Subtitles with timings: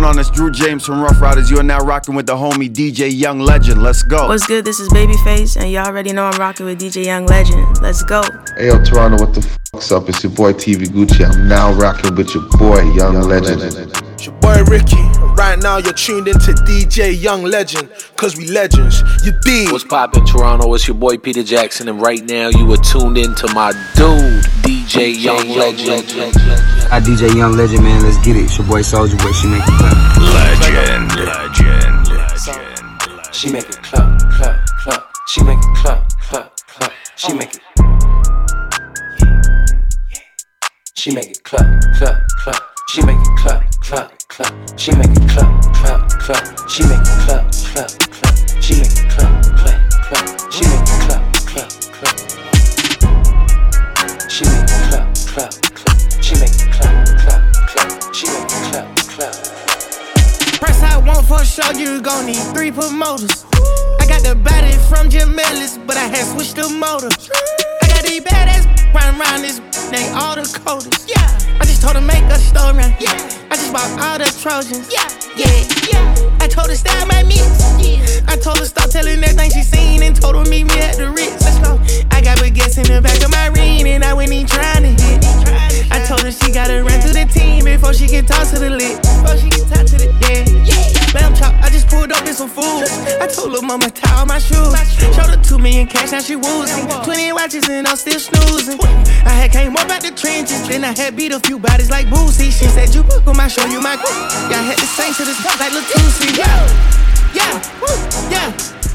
[0.00, 0.18] going on?
[0.18, 1.50] It's Drew James from Ruff Ryders.
[1.50, 3.82] You are now rocking with the homie DJ Young Legend.
[3.82, 4.28] Let's go.
[4.28, 4.62] What's good?
[4.62, 7.80] This is Babyface, and y'all already know I'm rocking with DJ Young Legend.
[7.80, 8.22] Let's go.
[8.58, 9.40] Hey, yo, Toronto, what the
[9.72, 10.06] fuck's up?
[10.10, 11.24] It's your boy TV Gucci.
[11.24, 13.60] I'm now rocking with your boy Young, Young Legend.
[13.62, 14.02] Legend.
[14.12, 15.02] It's your boy Ricky.
[15.34, 19.02] Right now, you're tuned into DJ Young Legend, cause we legends.
[19.24, 19.72] You dig?
[19.72, 20.74] What's poppin', Toronto?
[20.74, 24.44] It's your boy Peter Jackson, and right now you are tuned into my dude,
[24.86, 26.06] DJ Young Legend.
[26.92, 28.04] I DJ Young Legend, man.
[28.04, 28.44] Let's get it.
[28.44, 29.32] It's your boy Soldier Boy.
[29.32, 30.16] She make it clap.
[30.16, 33.34] Legend, legend, legend.
[33.34, 35.08] She make it clap, clap, clap.
[35.26, 36.92] She make it clap, clap, clap.
[37.16, 37.60] She make it.
[40.94, 41.66] She make it clap,
[41.98, 42.62] clap, clap.
[42.88, 44.78] She make it clap, clap, clap.
[44.78, 46.70] She make it clap, clap, clap.
[46.70, 48.62] She make it clap, clap, clap.
[48.62, 49.05] She make it
[55.36, 56.22] clap, clap.
[56.24, 58.14] She make it clap, clap, clap.
[58.14, 59.34] She make it clap, clap.
[60.60, 63.44] Price I want for sure, you gon' need three promoters.
[64.00, 67.12] I got the body from Jim Ellis, but I had switched the motor.
[67.82, 71.08] I got these badass round around this, they all the coders.
[71.08, 71.26] Yeah.
[71.60, 72.84] I just told her make a story.
[72.98, 73.14] Yeah.
[73.50, 74.90] I just bought all the Trojans.
[74.92, 75.06] Yeah.
[75.36, 75.52] Yeah.
[75.90, 76.38] Yeah.
[76.40, 77.42] I told her style my mix.
[77.78, 78.02] Yeah.
[78.28, 81.10] I told her stop telling everything she seen and told her meet me at the
[81.10, 81.42] Ritz.
[81.44, 81.78] Let's go.
[82.10, 85.02] I got baguettes in the back of my ring and I went in trying to
[85.02, 85.75] hit.
[85.90, 88.70] I told her she gotta run to the team before she can talk to the
[88.70, 89.00] lit.
[89.02, 90.44] Before she can talk to the yeah.
[90.64, 90.96] Yeah.
[91.14, 91.54] Lamb chop.
[91.62, 92.84] I just pulled up in some food.
[93.20, 94.74] I told her mama tie all my shoes.
[95.14, 96.86] Showed her two million cash, now she woozing.
[97.04, 98.78] Twenty watches and I'm still snoozing.
[99.24, 102.06] I had came up out the trenches, then I had beat a few bodies like
[102.06, 102.52] Boosie.
[102.52, 105.40] She said, You book on my show, you my I had to sing to this
[105.58, 106.36] like Latusi.
[106.36, 106.60] Yeah,
[107.34, 108.85] yeah, yeah,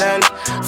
[0.00, 0.65] innocent.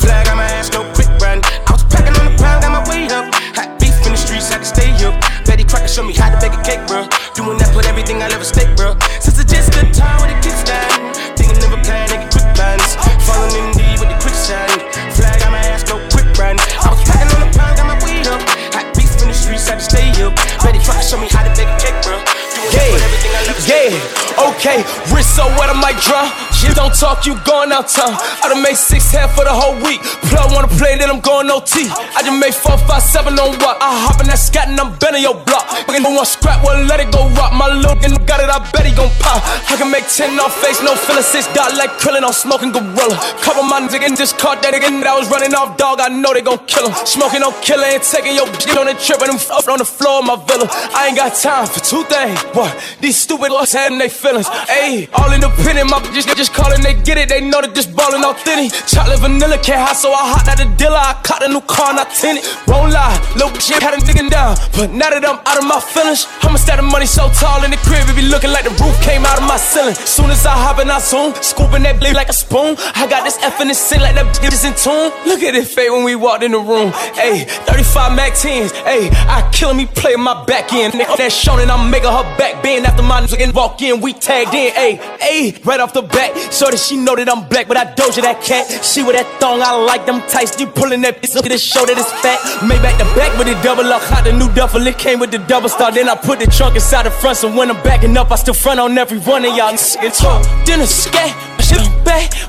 [24.58, 24.82] Okay,
[25.14, 26.26] wrist so wet I might drown.
[26.50, 28.18] Shit don't talk, you going out town.
[28.42, 30.02] I done made six half for the whole week.
[30.26, 31.86] Plug wanna play, then I'm going OT.
[31.86, 33.78] I just made four, five, seven on what?
[33.78, 35.70] I hop in that scat and I'm bending your block.
[35.86, 37.54] Fucking don't want scrap, well let it go rock.
[37.54, 39.38] My little nigga got it, I bet he gon' pop.
[39.70, 43.14] I can make ten off face, no filler, six dot like krillin' on smoking gorilla.
[43.46, 46.02] Couple my niggas just caught that nigga that was running off dog.
[46.02, 46.94] I know they gon' kill him.
[47.06, 49.86] Smoking on killer and taking your bitch on the trip and them up on the
[49.86, 50.66] floor of my villa.
[50.90, 52.34] I ain't got time for two things.
[52.50, 52.74] What?
[52.98, 54.47] These stupid lost having they feelings.
[54.68, 57.28] Ayy, all independent, my bitches just calling, they get it.
[57.28, 58.72] They know that this ballin' authentic.
[58.86, 60.98] Chocolate vanilla can't hide, so I hot out the dealer.
[60.98, 62.44] I caught a new car, not tinted.
[62.66, 64.56] Won't lie, little bitch had a nigga down.
[64.76, 67.70] But now that I'm out of my feelings, I'ma stack the money so tall in
[67.70, 69.94] the crib, it be looking like the roof came out of my ceiling.
[69.94, 72.76] Soon as I hop in, I zoom, scooping that blade like a spoon.
[72.94, 75.12] I got this F in the ceiling like that bitch is in tune.
[75.26, 76.90] Look at it fade when we walked in the room.
[77.18, 78.70] Ayy, 35 Mac 10s.
[78.86, 80.94] Ayy, I killing me play my back end.
[80.94, 84.00] That shonen, I'm making her back bend after my nigga walk in.
[84.00, 84.12] We
[84.44, 84.98] tagged in.
[85.20, 86.36] Ayy, right off the bat.
[86.52, 88.66] So that she know that I'm black, but I doja that cat.
[88.84, 90.58] She with that thong, I like them tights.
[90.60, 92.38] You pulling that bitch, look at the show that it's fat.
[92.62, 94.02] Made back the back with the double up.
[94.02, 95.92] Hot the new duffel, it came with the double star.
[95.92, 98.54] Then I put the trunk inside the front, so when I'm backing up, I still
[98.54, 99.72] front on every one of y'all.
[99.72, 101.47] It's a scat.
[101.68, 101.84] Shit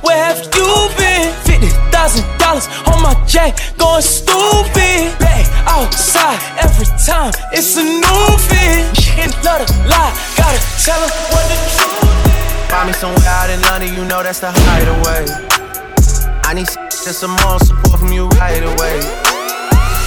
[0.01, 1.35] where have you been?
[1.43, 5.11] Fifty thousand dollars on my jack, going stupid.
[5.19, 8.87] Back outside every time, it's a new fit.
[9.43, 12.71] Love to lie, gotta tell 'em what the truth is.
[12.71, 15.27] Find me somewhere out in London, you know that's the hideaway.
[16.45, 19.01] I need just some more support from you right away.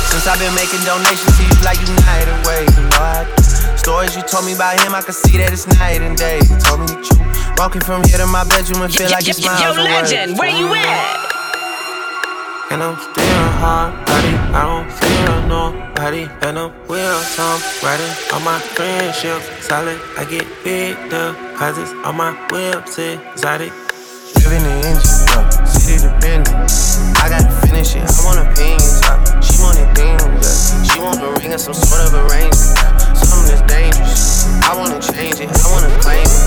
[0.09, 3.42] Since I've been making donations to you like United Way, you know I
[3.83, 6.39] Stories you told me about him, I can see that it's night and day.
[6.39, 7.59] You told me the truth.
[7.59, 9.91] Walking from here to my bedroom and feel like it's miles Yo, away.
[9.91, 11.19] legend, where you at?
[12.71, 14.39] And I'm still hard, buddy.
[14.55, 16.31] I don't feel nobody.
[16.47, 19.43] And I'm real time riding on my friendship.
[19.59, 23.75] Solid, I get big deposits on my whips, exotic.
[24.47, 26.55] Living the engine, up, city dependent.
[27.19, 28.07] I gotta finish it.
[28.07, 30.23] I want opinions, uh, she want it things,
[30.87, 33.12] she want the ring or some sort of arrangement.
[33.49, 34.47] That's dangerous.
[34.63, 36.43] I wanna change it, I wanna claim it,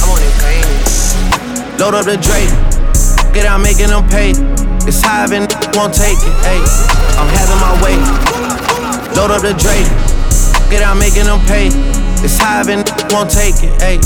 [0.00, 1.80] I wanna claim it.
[1.80, 2.52] Load up the Drake,
[3.32, 4.32] get out making them pay.
[4.88, 5.46] It's high and
[5.76, 6.64] won't take it, ayy.
[7.20, 7.96] I'm having my way.
[9.14, 9.88] Load up the Drake,
[10.70, 11.68] get out making them pay.
[12.24, 14.00] It's high and won't take it, ayy.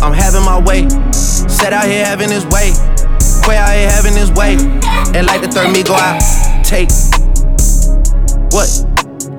[0.00, 0.88] I'm having my way.
[1.12, 2.72] Set out here having his way.
[3.44, 4.56] Quay out here having his way.
[5.14, 6.20] And like the third me go out,
[6.62, 6.90] take.
[8.52, 8.68] What?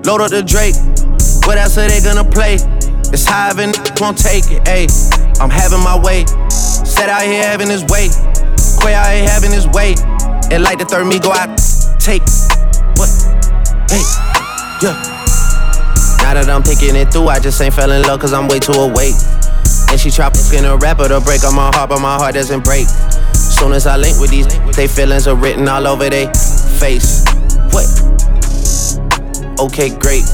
[0.05, 0.75] Load up the Drake.
[1.49, 2.61] What else are they gonna play?
[3.09, 4.85] It's high and won't take it, ayy.
[5.41, 6.23] I'm having my way.
[6.47, 8.13] Set out here having his way.
[8.77, 9.97] Quay out here having his way.
[10.53, 11.49] And like the third me go out,
[11.97, 12.21] take.
[13.01, 13.09] What?
[13.89, 14.05] Hey,
[14.85, 14.93] yeah.
[16.21, 18.59] Now that I'm thinking it through, I just ain't fell in love cause I'm way
[18.59, 19.17] too awake.
[19.89, 22.63] And she try fucking a rapper to break on my heart, but my heart doesn't
[22.63, 22.85] break.
[23.33, 24.45] Soon as I link with these,
[24.77, 26.31] they feelings are written all over their
[26.77, 27.25] face.
[27.73, 27.89] What?
[29.57, 30.29] Okay, great.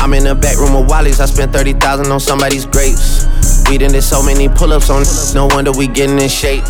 [0.00, 3.28] I'm in the back room of Wally's, I spent 30,000 on somebody's grapes.
[3.68, 5.04] We done did so many pull ups on,
[5.34, 6.64] no wonder we getting in shape.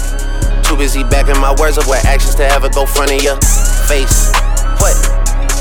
[0.67, 3.39] Too busy backing my words up with actions to ever go front of your
[3.87, 4.35] face.
[4.83, 4.99] What?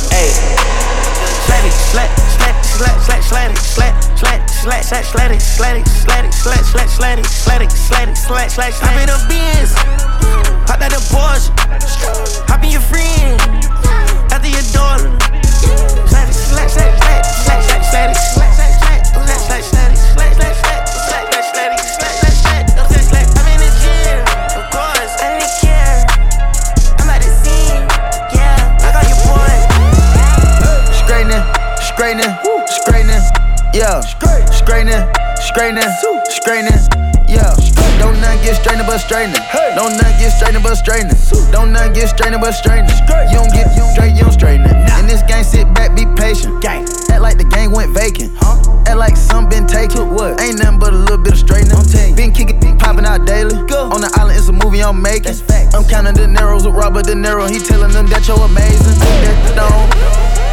[0.09, 0.33] Hey.
[1.45, 2.09] Slat it, slat,
[2.41, 6.33] slat, slat, slat, slat it, slat, slat, slat, slat, slat it, slat it, slat it,
[6.33, 8.89] slat, slat, slat it, slat it, slat it, slat, slat, slat.
[8.89, 9.77] Hop in the Benz,
[10.65, 11.53] hop out the Porsche,
[12.49, 13.37] hop in your friend,
[14.33, 16.18] after your daughter.
[31.99, 32.33] Straightening,
[32.67, 33.21] straightening,
[33.73, 33.99] yeah.
[34.51, 35.03] Straightening,
[35.37, 35.91] straightening,
[36.29, 37.68] straightening, yeah.
[37.99, 39.41] Don't none get straightening but straightening.
[39.75, 41.17] Don't none get straightening but straightening.
[41.51, 42.95] Don't none get straightening but straightening.
[43.29, 44.75] You don't get you straight, you don't straighten it.
[44.99, 46.61] In this game, sit back, be patient.
[46.61, 46.87] Gang.
[47.11, 48.31] Act like the game went vacant.
[48.37, 48.57] Huh?
[48.87, 50.09] Act like some been taken.
[50.09, 50.39] What?
[50.41, 51.75] Ain't nothing but a little bit of straightening.
[52.15, 53.55] Been kicking, been popping out daily.
[53.67, 53.91] Go.
[53.91, 55.35] On the island, it's a movie I'm making.
[55.73, 57.49] I'm counting the Neros with Robert De Niro.
[57.49, 58.97] He telling them that you're amazing.
[59.55, 59.98] That.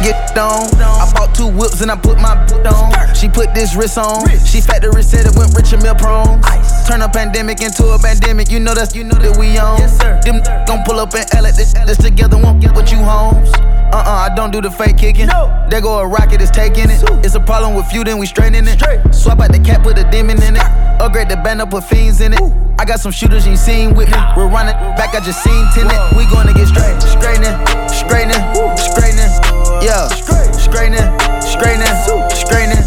[0.03, 0.69] Get on.
[0.77, 2.93] I bought two whips and I put my boot on.
[3.15, 4.27] She put this wrist on.
[4.45, 6.41] She factory said it went rich and meal prone.
[6.87, 8.51] Turn a pandemic into a pandemic.
[8.51, 9.79] You know that's you know that we on.
[9.79, 10.21] Yes, sir.
[10.21, 13.49] Them gon' pull up and L at this, this together won't get what you homes.
[13.91, 15.27] Uh uh I don't do the fake kicking.
[15.27, 15.65] No.
[15.69, 17.01] There go a rocket, is taking it.
[17.25, 18.79] It's a problem with you, then we straightening it.
[19.13, 20.67] Swap out the cap, put a demon in it.
[21.01, 22.41] Upgrade the band up, put fiends in it.
[22.79, 24.17] I got some shooters you seen with me.
[24.37, 25.97] We're running back, I just seen tenant.
[26.15, 27.57] We gonna get straight, straightening,
[27.89, 28.43] straightening,
[28.77, 29.56] straightening.
[29.81, 31.05] Yeah, straightening,
[31.41, 31.93] straightening,
[32.33, 32.83] straightening.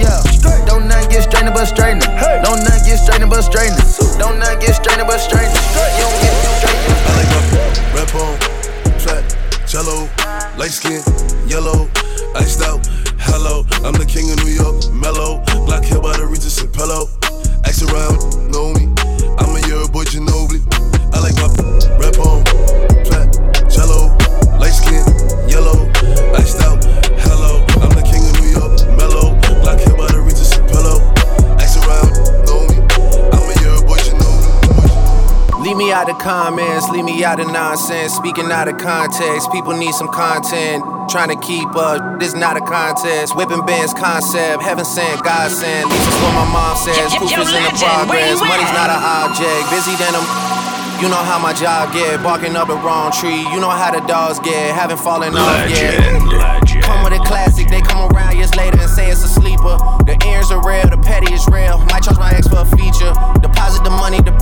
[0.00, 0.22] Yeah,
[0.66, 2.08] don't none get straightening but straightening.
[2.42, 3.84] Don't none get straightening but straightening.
[4.18, 5.52] Don't none get straightening but straightening.
[5.96, 6.96] You don't get straightening.
[7.04, 7.42] I like my
[7.94, 8.38] red bone,
[9.00, 9.24] fat,
[9.68, 10.08] jello,
[10.56, 11.02] light skin,
[11.46, 11.88] yellow,
[12.34, 12.86] iced out.
[13.20, 15.44] Hello, I'm the king of New York, mellow.
[15.66, 17.06] Black hair by the Regis and pillow.
[17.64, 18.99] Ask around, know me.
[35.70, 38.12] Leave me out of comments, leave me out of nonsense.
[38.14, 40.82] Speaking out of context, people need some content.
[41.08, 43.36] Trying to keep up, this not a contest.
[43.36, 45.88] Whipping bands concept, heaven sent, God sent.
[45.88, 47.14] This is what my mom says.
[47.14, 48.42] Proof is in the progress.
[48.42, 50.50] Money's not an object, busy than a.
[51.00, 53.46] You know how my job get, barking up the wrong tree.
[53.54, 55.96] You know how the dogs get, haven't fallen off yet.
[56.26, 56.82] Legend.
[56.82, 59.78] Come with a classic, they come around years later and say it's a sleeper.
[60.04, 61.78] The ears are real, the petty is real.
[61.86, 63.14] Might charge my ex for a feature.
[63.40, 64.32] Deposit the money to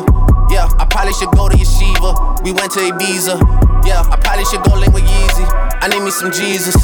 [0.00, 0.46] Diva.
[0.50, 2.42] Yeah, I probably should go to Yeshiva.
[2.42, 3.86] We went to Ibiza.
[3.86, 5.46] Yeah, I probably should go link with Yeezy.
[5.82, 6.76] I need me some Jesus.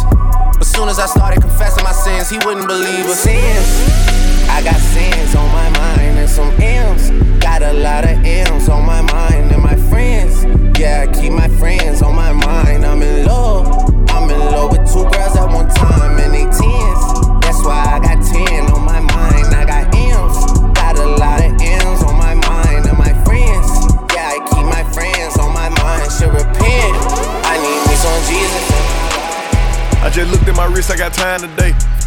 [0.58, 3.20] But soon as I started confessing my sins, he wouldn't believe us.
[3.20, 4.48] Sins.
[4.48, 7.10] I got sins on my mind and some M's.
[7.42, 10.44] Got a lot of M's on my mind and my friends.
[10.78, 12.84] Yeah, I keep my friends on my mind.
[12.84, 13.66] I'm in love.
[14.10, 16.89] I'm in love with two girls at one time and they 10.
[30.20, 31.99] Just looked at my wrist, I got time today.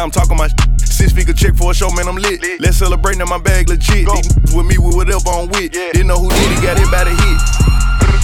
[0.00, 2.40] how I'm talking my sh- Six figure check for a show, man, I'm lit.
[2.60, 4.08] Let's celebrate now, my bag legit.
[4.08, 5.72] These with me with whatever I'm with.
[5.72, 7.38] Didn't know who did it, got it by the hit.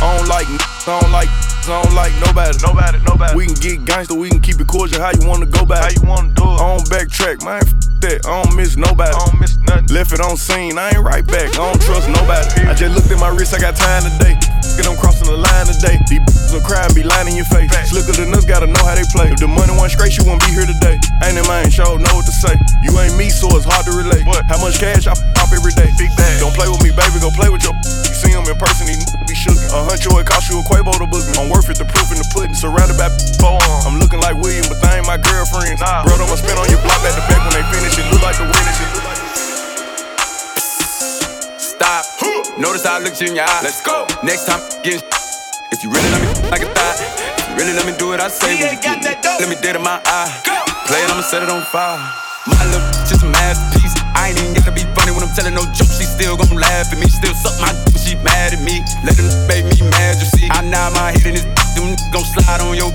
[0.01, 1.29] I don't like, I don't like,
[1.69, 2.57] I don't like nobody.
[2.65, 3.33] Nobody, nobody.
[3.37, 5.01] We can get gangster, we can keep it cordial.
[5.01, 5.85] How you wanna go back?
[5.85, 6.61] How you wanna do it?
[6.61, 7.61] I don't backtrack, man.
[7.61, 7.69] F
[8.01, 8.25] that.
[8.25, 9.13] I don't miss nobody.
[9.13, 9.89] I don't miss nothing.
[9.93, 11.53] Left it on scene, I ain't right back.
[11.57, 12.69] I don't trust nobody.
[12.69, 14.37] I just looked at my wrist, I got time today.
[14.77, 15.97] Get them crossing the line today.
[16.09, 17.73] These will cry and be lying in your face.
[17.89, 19.33] Slicker than us, gotta know how they play.
[19.33, 21.01] If the money went straight, you won't be here today.
[21.25, 22.53] Ain't in mind, show know what to say.
[22.85, 24.27] You ain't me, so it's hard to relate.
[24.29, 24.45] What?
[24.53, 25.89] How much cash I pop every day?
[25.97, 26.41] Big bag.
[26.45, 27.73] Don't play with me, baby, go play with your.
[28.05, 29.57] You see him in person, he be shook.
[29.73, 31.33] A huncho, it cost you a Quavo to book me.
[31.41, 32.53] I'm worth it, the proof in the pudding.
[32.53, 33.09] Surrounded by
[33.41, 33.57] four.
[33.89, 35.81] I'm looking like William, but they ain't my girlfriends.
[35.81, 36.05] Nah.
[36.05, 37.97] Bro, I'ma spin on your block at the back when they finish.
[37.97, 38.77] It look like the winners.
[38.77, 39.17] Look
[41.57, 42.05] Stop.
[42.61, 43.61] Notice how I looked you in your eye.
[43.65, 44.05] Let's go.
[44.21, 45.01] Next time, get
[45.73, 48.21] if you really let me like a thought, if you really let me do what
[48.21, 50.66] I say, when you get me, let me dead in my eye.
[50.87, 51.99] Play it, I'ma set it on fire.
[52.47, 53.91] My little just a masterpiece.
[54.15, 55.99] I ain't even gotta be funny when I'm telling no jokes.
[55.99, 57.11] She still gon' laugh at me.
[57.11, 58.87] Still suck my dick she mad at me.
[59.03, 60.47] Let them make me mad, you see.
[60.47, 62.95] I nod my head in this them gon' slide on your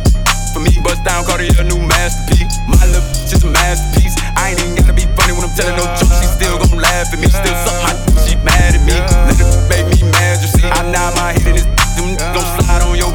[0.55, 0.71] for me.
[0.79, 2.63] Bust down, call it a new masterpiece.
[2.63, 4.15] My little just a masterpiece.
[4.39, 6.15] I ain't even gotta be funny when I'm telling no jokes.
[6.23, 7.27] She still gon' laugh at me.
[7.27, 8.95] Still suck my dick she mad at me.
[9.27, 10.63] Let them make me mad, you see.
[10.63, 11.67] I nod my head in this
[11.99, 13.11] them gon' slide on your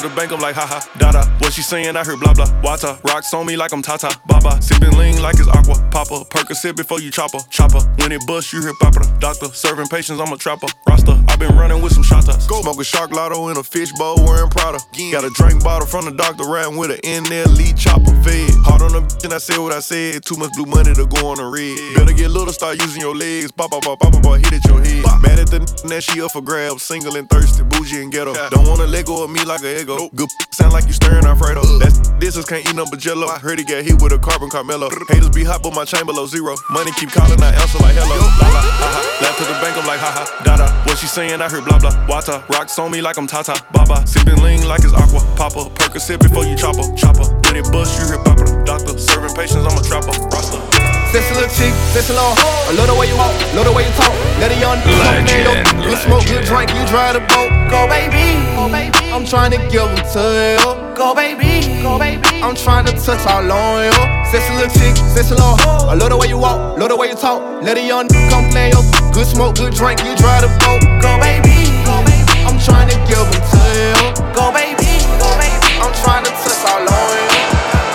[0.00, 1.24] to the bank, I'm like, haha, dada.
[1.38, 1.96] What she saying?
[1.96, 2.46] I heard blah blah.
[2.60, 4.10] Wata, rocks on me like I'm Tata.
[4.26, 5.76] Baba, sipping lean like it's aqua.
[5.90, 7.38] Papa, Percocet before you chopper.
[7.50, 9.00] Chopper, when it bust, you hear papa.
[9.20, 10.68] Doctor, serving patients, I'm a trapper.
[10.88, 12.48] Rasta, i been running with some shotas.
[12.48, 14.78] Go smoke a shark lotto in a fish bowl, wearing Prada.
[15.12, 18.12] Got a drink bottle from the doctor, riding with an NLE chopper.
[18.22, 20.24] Fed hard on the bitch, and I said what I said.
[20.24, 21.96] Too much blue money to go on the red.
[21.96, 23.50] Better get little, start using your legs.
[23.52, 25.04] Pop, pop, pop, pop, pop, hit at your head.
[25.22, 26.82] Mad at the n- that she up for grabs.
[26.82, 28.34] Single and thirsty, bougie and ghetto.
[28.50, 30.10] Don't wanna let go of me like a ego.
[30.14, 31.62] Good sound like you stirring Alfredo.
[31.78, 33.26] That's this is can't eat nothing but jello.
[33.28, 34.90] I heard he got hit with a carbon Carmelo.
[35.08, 36.56] Haters be hot, but my chain below zero.
[36.70, 38.18] Money keep calling, I answer like hello.
[38.42, 39.02] La la, ha ha.
[39.22, 40.42] Left to the bank, I'm like ha ha.
[40.44, 41.40] Dada, what she saying?
[41.40, 41.92] I heard blah blah.
[42.06, 43.54] Wata, rocks on me like I'm Tata.
[43.72, 45.20] Baba, sipping lean like it's aqua.
[45.36, 46.84] Papa, Percocet before you chopper.
[46.96, 48.44] Chopper, when it bust, you hear papa.
[48.64, 50.75] Doctor, serving patients, I'm a trapper.
[51.16, 51.26] Rasta.
[51.26, 52.68] Sexy little chick, sexy little hoe.
[52.68, 54.12] I love the way you walk, love the way you talk.
[54.38, 57.48] Let a young Legend, You smoke, you drink, you drive the boat.
[57.72, 59.10] Go baby, go baby.
[59.12, 60.60] I'm trying to give them to you.
[60.94, 62.42] Go baby, go baby.
[62.44, 63.96] I'm trying to touch all on you.
[64.28, 65.88] Sexy little chick, sexy little hoe.
[65.88, 67.40] I love the way you walk, love the way you talk.
[67.62, 68.84] Let a young come play yo.
[69.12, 70.84] Good smoke, good drink, you drive the boat.
[71.00, 72.44] Go baby, go baby.
[72.44, 73.96] I'm trying to give them to you.
[74.36, 75.80] Go baby, go baby.
[75.80, 77.24] I'm trying to touch all on you.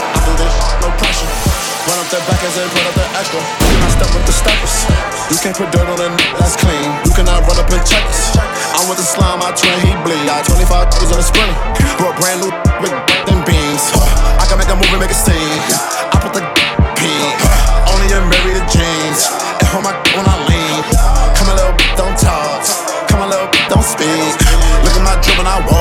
[0.10, 1.30] I do this, no pressure.
[1.86, 2.81] Run up the back as they
[3.30, 3.38] the.
[3.38, 4.76] You can step with the steppers.
[5.30, 6.90] You can't put dirt on a n- that's clean.
[7.06, 8.34] You cannot run up in checkers.
[8.74, 10.26] I'm with the slime, I twin, he bleed.
[10.26, 11.56] Got 25 was on a sprinter.
[12.02, 12.52] Brought brand new
[12.82, 12.94] with
[13.30, 13.84] them beans.
[14.42, 15.62] I can make a movie, make a scene.
[16.10, 16.42] I put the
[16.98, 17.30] pin.
[17.94, 19.30] Only in Mary the jeans.
[19.62, 20.82] And hold my when I lean.
[21.38, 22.66] Come a little, don't talk.
[23.06, 24.34] Come a little, don't speak.
[24.82, 25.81] Look at my drip when I walk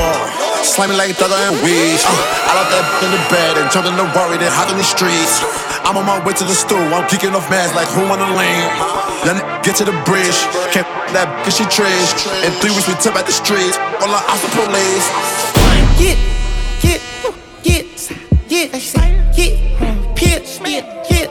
[0.71, 1.99] slamming like Thugger and weed.
[1.99, 2.15] Uh,
[2.47, 4.39] I love that in the bed and jump the worry.
[4.39, 5.43] then hot in the streets.
[5.83, 8.31] I'm on my way to the stool, I'm kicking off mads like who on the
[8.31, 8.39] lane.
[8.39, 9.01] lean?
[9.27, 9.37] Then
[9.67, 10.39] get to the bridge,
[10.71, 12.15] can't that cause she trash.
[12.47, 15.07] In three weeks we tip at the streets, all our ops the police.
[15.99, 16.15] Get,
[16.79, 17.01] get,
[17.67, 17.83] get,
[18.47, 18.71] get,
[19.35, 19.51] get,
[20.15, 21.27] pitch, get, get,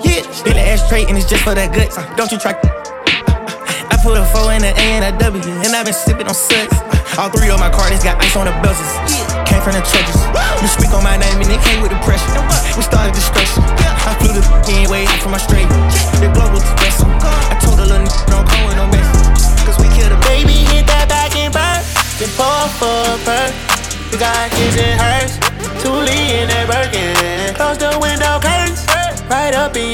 [0.00, 0.24] get.
[0.40, 1.98] Did the ashtray and it's just for that guts.
[1.98, 2.56] Uh, don't you try.
[4.02, 6.72] Put a four in a A and a W, and I've been sipping on suds.
[7.18, 8.80] All three of my cards got ice on the bells.
[9.44, 10.16] Came from the churches.
[10.62, 12.49] You speak on my name and it came with the pressure.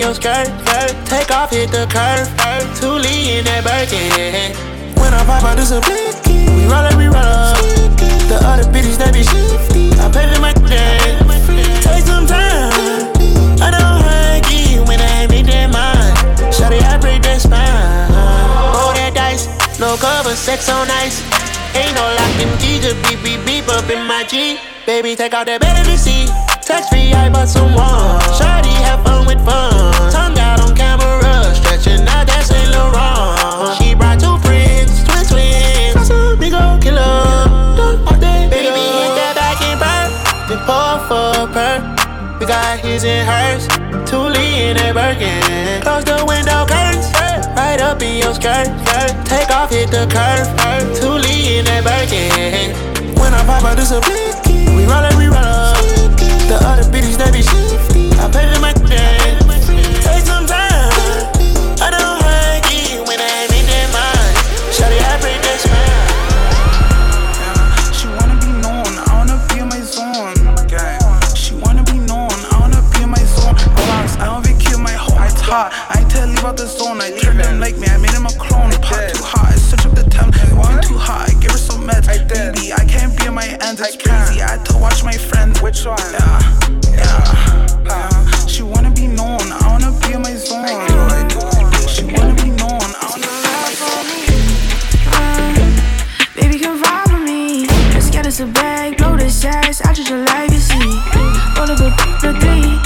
[0.06, 0.46] Your skirt.
[1.06, 2.30] Take off, hit the curve.
[2.78, 4.54] Thule in that Birkin.
[5.02, 6.46] When I pop out, this a blicky.
[6.54, 7.58] We roll up, we roll up.
[8.30, 9.90] The other bitches, they be shifty.
[9.98, 11.26] I pay them my game.
[11.82, 12.70] Take some time.
[13.58, 16.14] I don't hug you when I make that mind.
[16.54, 18.06] Shawty, I break that spine.
[18.78, 19.50] Roll that dice.
[19.80, 21.18] No cover, sex on ice.
[21.74, 24.58] Ain't no locking key, just beep, beep, beep up in my G.
[24.86, 26.30] Baby, take out that better to see.
[26.76, 28.20] Text me, I bought some one.
[28.36, 30.12] Shawty, have fun with fun.
[30.12, 31.24] Tongue out on camera,
[31.56, 33.80] stretching out that Saint Laurent.
[33.80, 35.96] She brought two friends, twin twins.
[35.96, 37.00] Casamigo killer.
[37.00, 40.12] All day, baby, hit that back and burn.
[40.52, 41.80] Then pour for a perk.
[42.40, 43.64] We got his and hers.
[44.04, 45.80] Thule in that Birkin.
[45.80, 47.08] Close the window curtains.
[47.56, 48.68] Right up in your skirt.
[49.24, 50.44] Take off, hit the curve.
[51.00, 52.76] Thule in that Birkin.
[53.16, 54.68] When I pop out, this a blicky.
[54.76, 55.75] We roll up, we roll
[56.66, 56.78] up.
[56.78, 58.10] The bitches, they be shifty.
[58.18, 59.25] I pay them my game.
[83.62, 84.42] ends, it's crazy.
[84.42, 85.56] I had to watch my friend.
[85.58, 85.98] Which one?
[86.12, 86.40] Yeah,
[86.90, 87.76] yeah.
[87.88, 90.66] Uh, she wanna be known, I wanna be in my zone.
[91.88, 94.20] She wanna be known, I wanna ride for me.
[96.34, 97.66] Baby, come ride with me.
[97.94, 100.78] Let's get us a bag, blow this ass out of your legacy.
[101.56, 101.90] Roll up a,
[102.40, 102.78] three.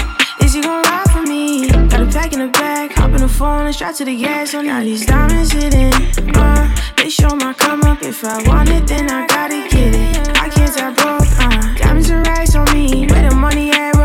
[0.45, 1.69] Is you gon' ride for me?
[1.89, 4.53] Got a pack in the bag, hop in the phone, and shout to the gas.
[4.55, 5.93] Now these diamonds hidden.
[6.37, 6.69] Uh,
[7.11, 8.02] show my come up.
[8.02, 10.29] If I want it, then I gotta get it.
[10.38, 11.29] I can't tell broke.
[11.38, 13.07] Uh, diamonds and racks on me.
[13.09, 14.00] Where the money at?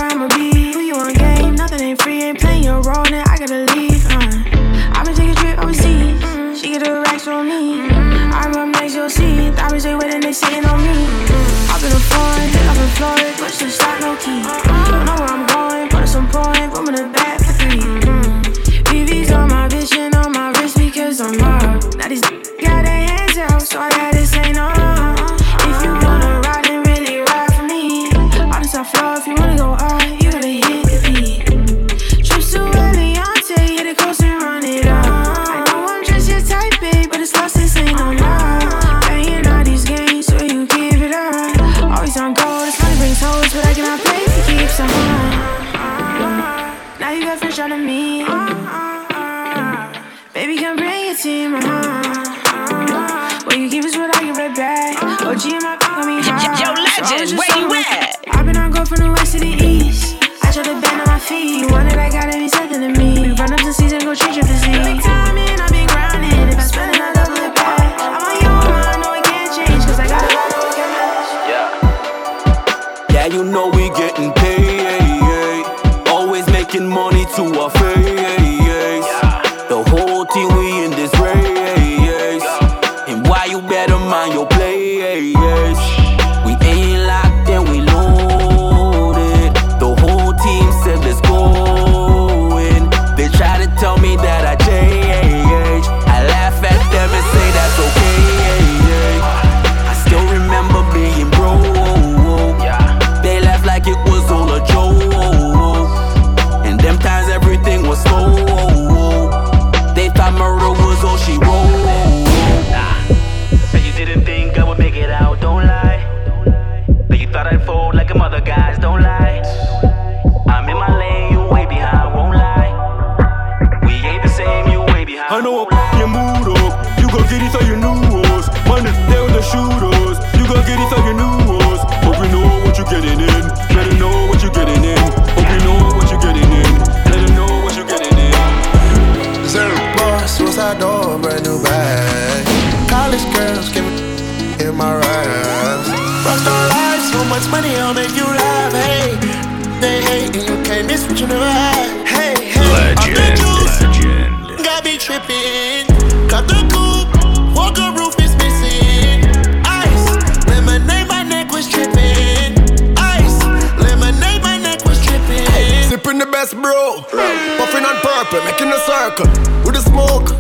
[168.96, 169.28] Circle
[169.68, 170.32] with the smoke.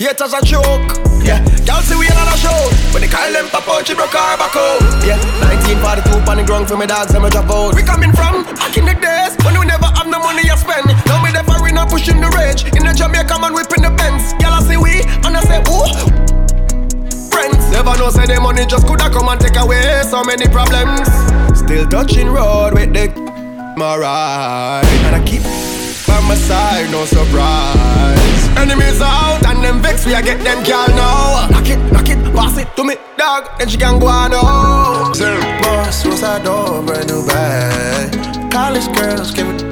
[0.00, 0.88] Yeah, touch a choke.
[1.20, 2.56] Yeah, y'all see we a show.
[2.92, 4.80] When they call them pop out, she broke her back out.
[5.04, 5.20] Yeah,
[5.52, 7.76] 1942 on the ground for me dogs, them a drop out.
[7.76, 10.88] We coming from back in the days when we never have no money to spend.
[11.04, 12.64] Now me the foreign and pushing the rage.
[12.72, 14.32] In the Jamaica man whipping the Benz.
[14.40, 15.84] Y'all see we and I say who?
[17.28, 21.04] Friends never know say the money just coulda come and take away so many problems.
[21.52, 23.12] Still touching road with the
[23.76, 25.44] alright, and I keep
[26.06, 28.48] by my side, no surprise.
[28.56, 31.48] Enemies out and them vex, we a get them girl now.
[31.50, 33.48] Knock it, knock it, pass it to me, dog.
[33.58, 35.12] Then she can go on now.
[35.12, 38.50] Zero bar, suicide door, brand new bag.
[38.50, 39.62] College girls give it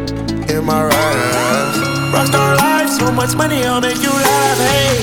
[0.50, 1.78] in my raps.
[2.12, 4.58] Rockstar life, so much money, I'll make you laugh.
[4.58, 5.00] Hey,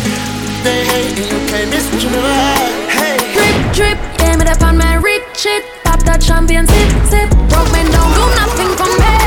[0.64, 2.70] they hate and you can't miss what you never had.
[2.90, 5.64] Hey, Drip, drip, yeah, it up on my rich shit.
[5.84, 7.30] Pop that champion, sip, sip.
[7.50, 9.19] Broke men don't do nothing for me.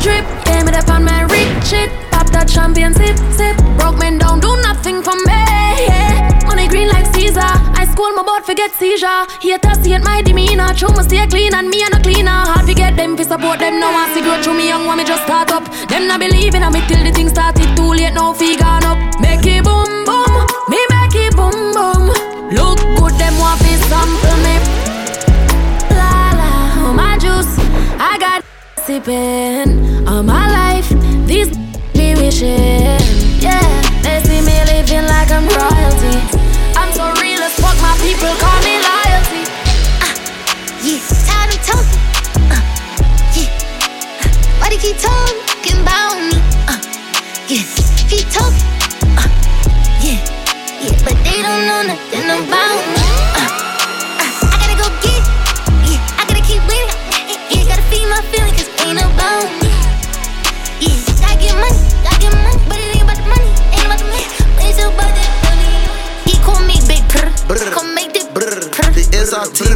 [0.00, 1.90] Drip, yeah, me up on my rich shit.
[2.10, 3.56] Pop that champion, sip, sip.
[3.76, 5.40] Broke men don't do nothing for me.
[5.84, 6.40] Yeah.
[6.46, 7.52] Money green like Caesar.
[7.76, 9.28] I school my boat forget seizure.
[9.40, 10.72] Haters see it my demeanor.
[10.72, 12.32] True, me stay clean and me and a cleaner.
[12.48, 13.78] Hard to get them fi support them.
[13.78, 15.68] Now I see grow through me young one me just start up.
[15.88, 18.14] Them not believing in me till the thing started too late.
[18.14, 18.98] Now fi gone up.
[19.20, 20.32] Make it boom boom,
[20.72, 22.08] me make it boom boom.
[22.56, 24.56] Look good, them want fi sample me.
[25.92, 26.50] La la,
[26.88, 27.52] oh my juice,
[28.00, 28.40] I got
[28.90, 30.88] sipping all my life.
[31.26, 31.50] These
[31.94, 32.98] be wishing,
[33.38, 33.62] yeah.
[34.02, 36.16] They see me living like I'm royalty.
[36.80, 39.42] I'm so real as fuck, my people call me loyalty.
[40.82, 42.02] Yeah, tired of talking.
[42.50, 42.62] Uh,
[43.36, 43.50] yeah,
[44.58, 45.19] why they keep talking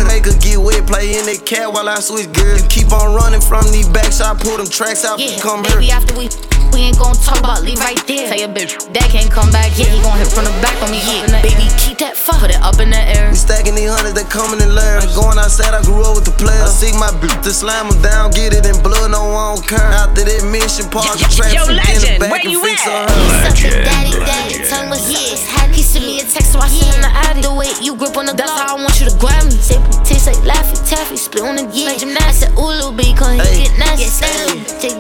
[0.09, 2.63] make her get wet, play in that cat while I switch gears.
[2.63, 5.87] You keep on running from these backs, I pull them tracks out, Yeah, come baby,
[5.93, 5.97] here.
[5.97, 6.29] after we
[6.73, 8.27] we ain't gon' talk about leave right there.
[8.27, 9.71] Tell your bitch that can't come back.
[9.79, 10.99] Yeah, he gon' hit from the back on me.
[11.07, 13.31] Yeah, baby, keep that fuck, put it up in the air.
[13.31, 15.07] We stacking these hundreds, they coming in layers.
[15.15, 16.67] Going outside, I grew up with the players.
[16.67, 16.75] Uh-huh.
[16.75, 19.69] I see my bitch to slam them down, get it in blood, no one don't
[19.69, 19.87] care.
[20.03, 22.91] After that mission, park the traffic, Yo, in the back where and you fix at?
[22.91, 23.85] on her.
[23.87, 25.47] Daddy, daddy, tongue was his.
[25.95, 27.47] He sent me a text, so I sent him the addy.
[27.47, 29.55] The way you grip on the that's how I want you to grab me.
[29.55, 31.87] Say, taste like Laffy Taffy, split on the gear.
[31.87, 34.27] I said, ooh, little B, cause he get nasty.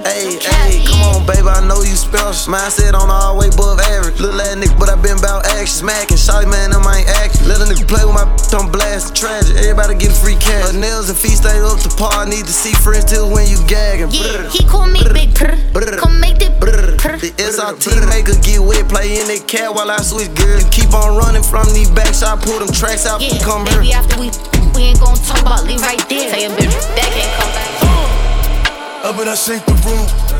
[0.07, 2.55] Hey, hey, come on, baby, I know you special.
[2.55, 4.23] Mindset on all way above average.
[4.23, 5.83] Little ass nigga, but I been about action.
[5.83, 7.51] Smacking, shawty man, them ain't action.
[7.51, 9.19] Let a nigga play with my on blast.
[9.19, 10.71] Tragic, everybody get free cash.
[10.71, 12.23] Her nails and feet stay up to par.
[12.23, 14.15] Need to see friends till when you gagging.
[14.15, 15.59] Yeah, he call me Big Purr.
[15.99, 16.84] Come make the purr.
[17.05, 20.65] The SRT make her get wet, play in that cat while I switch gears.
[20.65, 23.93] You keep on running from these backs, I pull them tracks out, Yeah, come baby,
[23.93, 24.01] here.
[24.01, 24.33] after we
[24.73, 26.31] we ain't gon' talk about leave right there.
[26.33, 29.05] Tell your bitch that can't come back.
[29.05, 30.34] Up and I shake the room.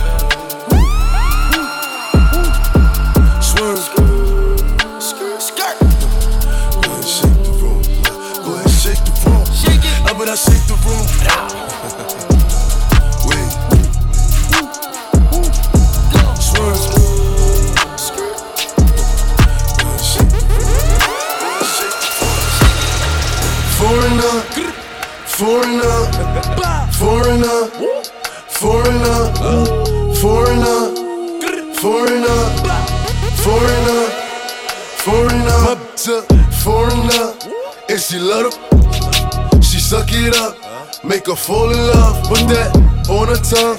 [41.35, 42.29] Make her fall in love.
[42.29, 42.71] Put that
[43.11, 43.79] on her tongue.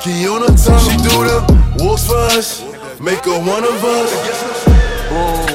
[0.00, 0.78] Key on her tongue.
[0.86, 1.42] She do them
[1.78, 2.62] walks for us.
[3.00, 4.10] Make her one of us.
[5.10, 5.46] Oh,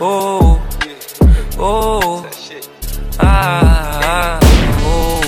[0.00, 0.60] oh,
[1.56, 2.30] oh,
[3.20, 4.40] ah,
[4.82, 5.22] oh,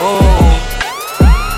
[0.00, 0.24] oh,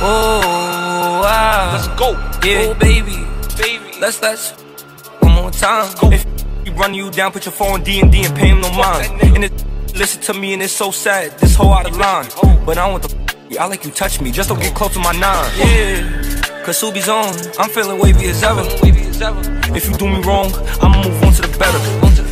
[0.02, 1.70] oh, ah.
[1.72, 2.10] Let's go,
[2.44, 3.16] yeah, oh, baby,
[3.56, 4.00] baby.
[4.00, 4.50] Let's let's
[5.20, 5.94] one more time.
[6.12, 6.26] If
[6.66, 9.22] you run you down, put your phone D and D and pay him no mind.
[9.22, 9.57] And it
[9.98, 11.32] listen to me and it's so sad.
[11.38, 12.28] This whole out of line,
[12.64, 13.58] but I want the.
[13.58, 15.50] I like you touch me, just don't get close to my nine.
[15.56, 17.34] Yeah, cause Subi's on.
[17.58, 18.62] I'm feeling wavy as ever.
[19.74, 21.80] If you do me wrong, I'ma move on to the better.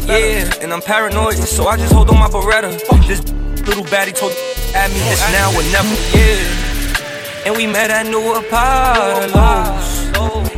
[0.07, 2.71] Yeah, and I'm paranoid, so I just hold on my Beretta.
[3.09, 3.21] This
[3.67, 4.33] little baddie told
[4.75, 5.95] at me it's now or never.
[6.17, 9.83] Yeah, and we met at New Apollo's.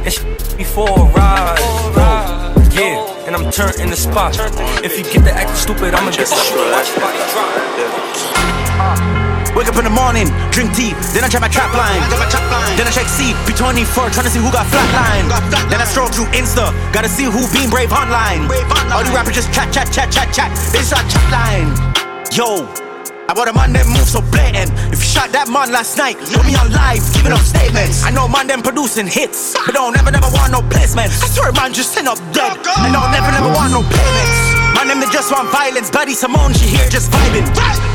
[0.04, 2.37] And she before a ride.
[2.78, 4.38] Yeah, and I'm turned in the spot.
[4.86, 6.38] If you get the acting stupid, I'ma get the
[9.58, 11.98] Wake up in the morning, drink tea, then I check my trap line.
[12.78, 15.26] Then I check C, B24, trying to see who got flatline.
[15.66, 18.46] Then I stroll through Insta, gotta see who being brave online.
[18.94, 20.54] All the rappers just chat, chat, chat, chat, chat.
[20.70, 21.74] They start chat line.
[22.30, 22.70] Yo,
[23.28, 24.72] I bought a man that move so blatant.
[24.88, 28.00] If you shot that man last night, put me on live, giving up statements.
[28.00, 31.20] I know man them producing hits, but don't never, never want no placements.
[31.20, 32.56] I swear man just end up dead.
[32.56, 34.47] I don't never, never want no payments.
[34.78, 35.90] Man, them they just want violence.
[35.90, 37.42] Buddy Simone, she here just vibing.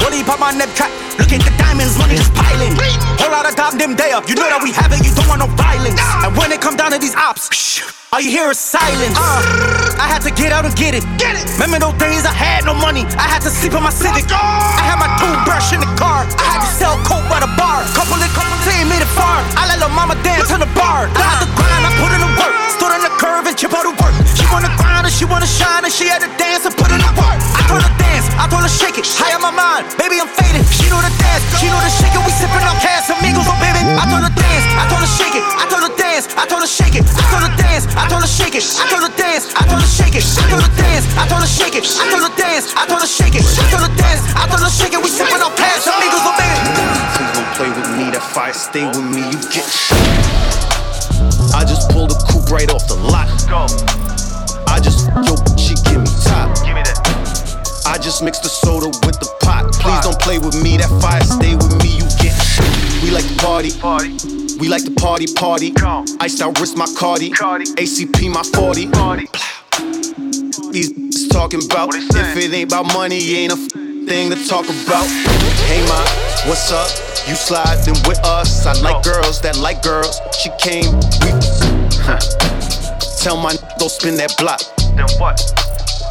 [0.03, 0.91] Holy pop on them track.
[1.15, 2.75] Look at the diamonds, money just piling.
[3.23, 4.27] Whole lot of goddamn day up.
[4.27, 5.95] You know that we have it, you don't want no violence.
[6.27, 9.15] And when it come down to these ops, shh, all you hear is silence.
[9.15, 11.07] Uh, I had to get out and get it.
[11.15, 11.47] Get it.
[11.55, 13.07] Remember those days I had no money.
[13.15, 14.27] I had to sleep in my Civic.
[14.27, 16.27] I had my toothbrush in the car.
[16.35, 17.79] I had to sell coke by the bar.
[17.95, 19.39] Couple of couple team made it far.
[19.55, 21.07] I let little mama dance on the bar.
[21.15, 22.51] I had to grind, I put in the work.
[22.75, 24.22] Stood on the curve and chip out the work.
[24.43, 26.99] She wanna grind and she wanna shine and she had to dance and put in
[26.99, 27.39] the work.
[27.55, 29.07] I told her dance, I told her shake it.
[29.07, 30.67] High on my mind, baby I'm faded.
[30.67, 32.19] She know the dance, she know the shake it.
[32.19, 33.79] We sipping on Casamigos, oh baby.
[33.95, 35.47] I told her dance, I told her shake it.
[35.47, 37.07] I told her dance, I told her shake it.
[37.07, 38.67] I told her dance, I told her shake it.
[38.67, 40.25] I told her dance, I told her shake it.
[40.27, 41.87] I told her dance, I told her shake it.
[41.87, 43.47] I told her dance, I told her shake it.
[43.47, 44.99] I told her dance, I told her shake it.
[44.99, 46.67] We sipping on Casamigos, oh baby.
[47.15, 50.03] Please don't play with me, that fire stay with me, you get shit
[51.55, 53.31] I just pulled a coupe right off the lot.
[53.47, 53.71] Go.
[54.73, 56.49] I just, yo, she give me top.
[56.65, 57.83] Give me that.
[57.85, 59.69] I just mixed the soda with the pot.
[59.73, 62.65] Please don't play with me, that fire stay with me, you get shit.
[63.05, 63.69] We like to party.
[63.77, 64.17] party.
[64.57, 65.73] We like to party, party.
[66.19, 67.29] Iced out wrist, my Cardi.
[67.77, 68.89] ACP, my 40.
[70.73, 73.69] These s- talking about if it ain't about money, ain't a f-
[74.09, 75.05] thing to talk about.
[75.69, 76.01] Hey, ma,
[76.49, 76.89] what's up?
[77.29, 78.65] You sliding with us?
[78.65, 80.19] I like girls that like girls.
[80.41, 80.89] She came,
[81.21, 81.29] we.
[83.23, 84.59] Tell my n- go spin that block.
[84.99, 85.39] Then what?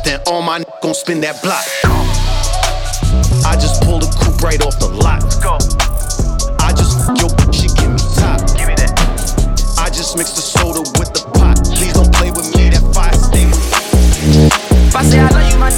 [0.03, 1.61] Then all my n- gon' spin that block.
[3.45, 5.21] I just pulled a coupe right off the lot.
[5.45, 5.61] Go.
[6.65, 8.41] I just yo, she give me top.
[8.57, 8.97] Give me that.
[9.77, 11.61] I just mixed the soda with the pot.
[11.77, 12.71] Please don't play with me.
[12.71, 14.49] That fire stay with me.
[14.89, 15.69] If I say I love you, my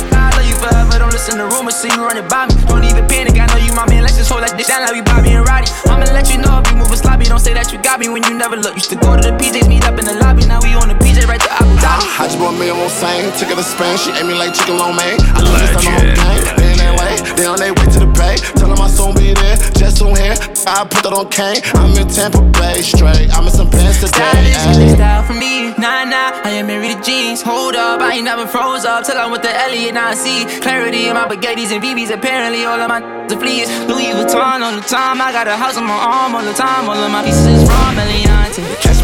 [1.24, 2.54] Bullets in the room, see you running by me.
[2.68, 4.02] Don't even panic, I know you my man.
[4.02, 5.70] Let's just hold like this down like we Bobby and Roddy.
[5.86, 7.24] I'ma let you know if you moving sloppy.
[7.24, 8.74] Don't say that you got me when you never look.
[8.74, 10.46] Used to go to the PJs, meet up in the lobby.
[10.46, 12.20] Now we on the PJ right to Abu Dhabi.
[12.20, 12.90] I just bought me a one
[13.38, 13.96] took it to Spain.
[13.96, 15.16] She ate me like chicken lo mein.
[15.32, 16.63] I love this, whole know
[16.96, 17.36] game.
[17.36, 18.36] They in LA, they on their way to the bay.
[18.56, 20.34] Tell them I soon be there, just soon here.
[20.66, 21.60] I put that on Kane.
[21.74, 23.30] I'm in Tampa Bay straight.
[23.34, 24.52] I'm in some pants today.
[24.52, 25.74] Style, style for me.
[25.76, 27.42] Nah, nah, I am married to jeans.
[27.42, 29.94] Hold up, I ain't never froze up till I'm with the Elliot.
[29.94, 32.10] Now I see clarity in my baguettes and BBs.
[32.10, 33.68] Apparently, all of my the fleas.
[33.88, 35.20] Louis Vuitton all the time.
[35.20, 36.88] I got a house on my arm all the time.
[36.88, 38.33] All of my pieces from Eliantte.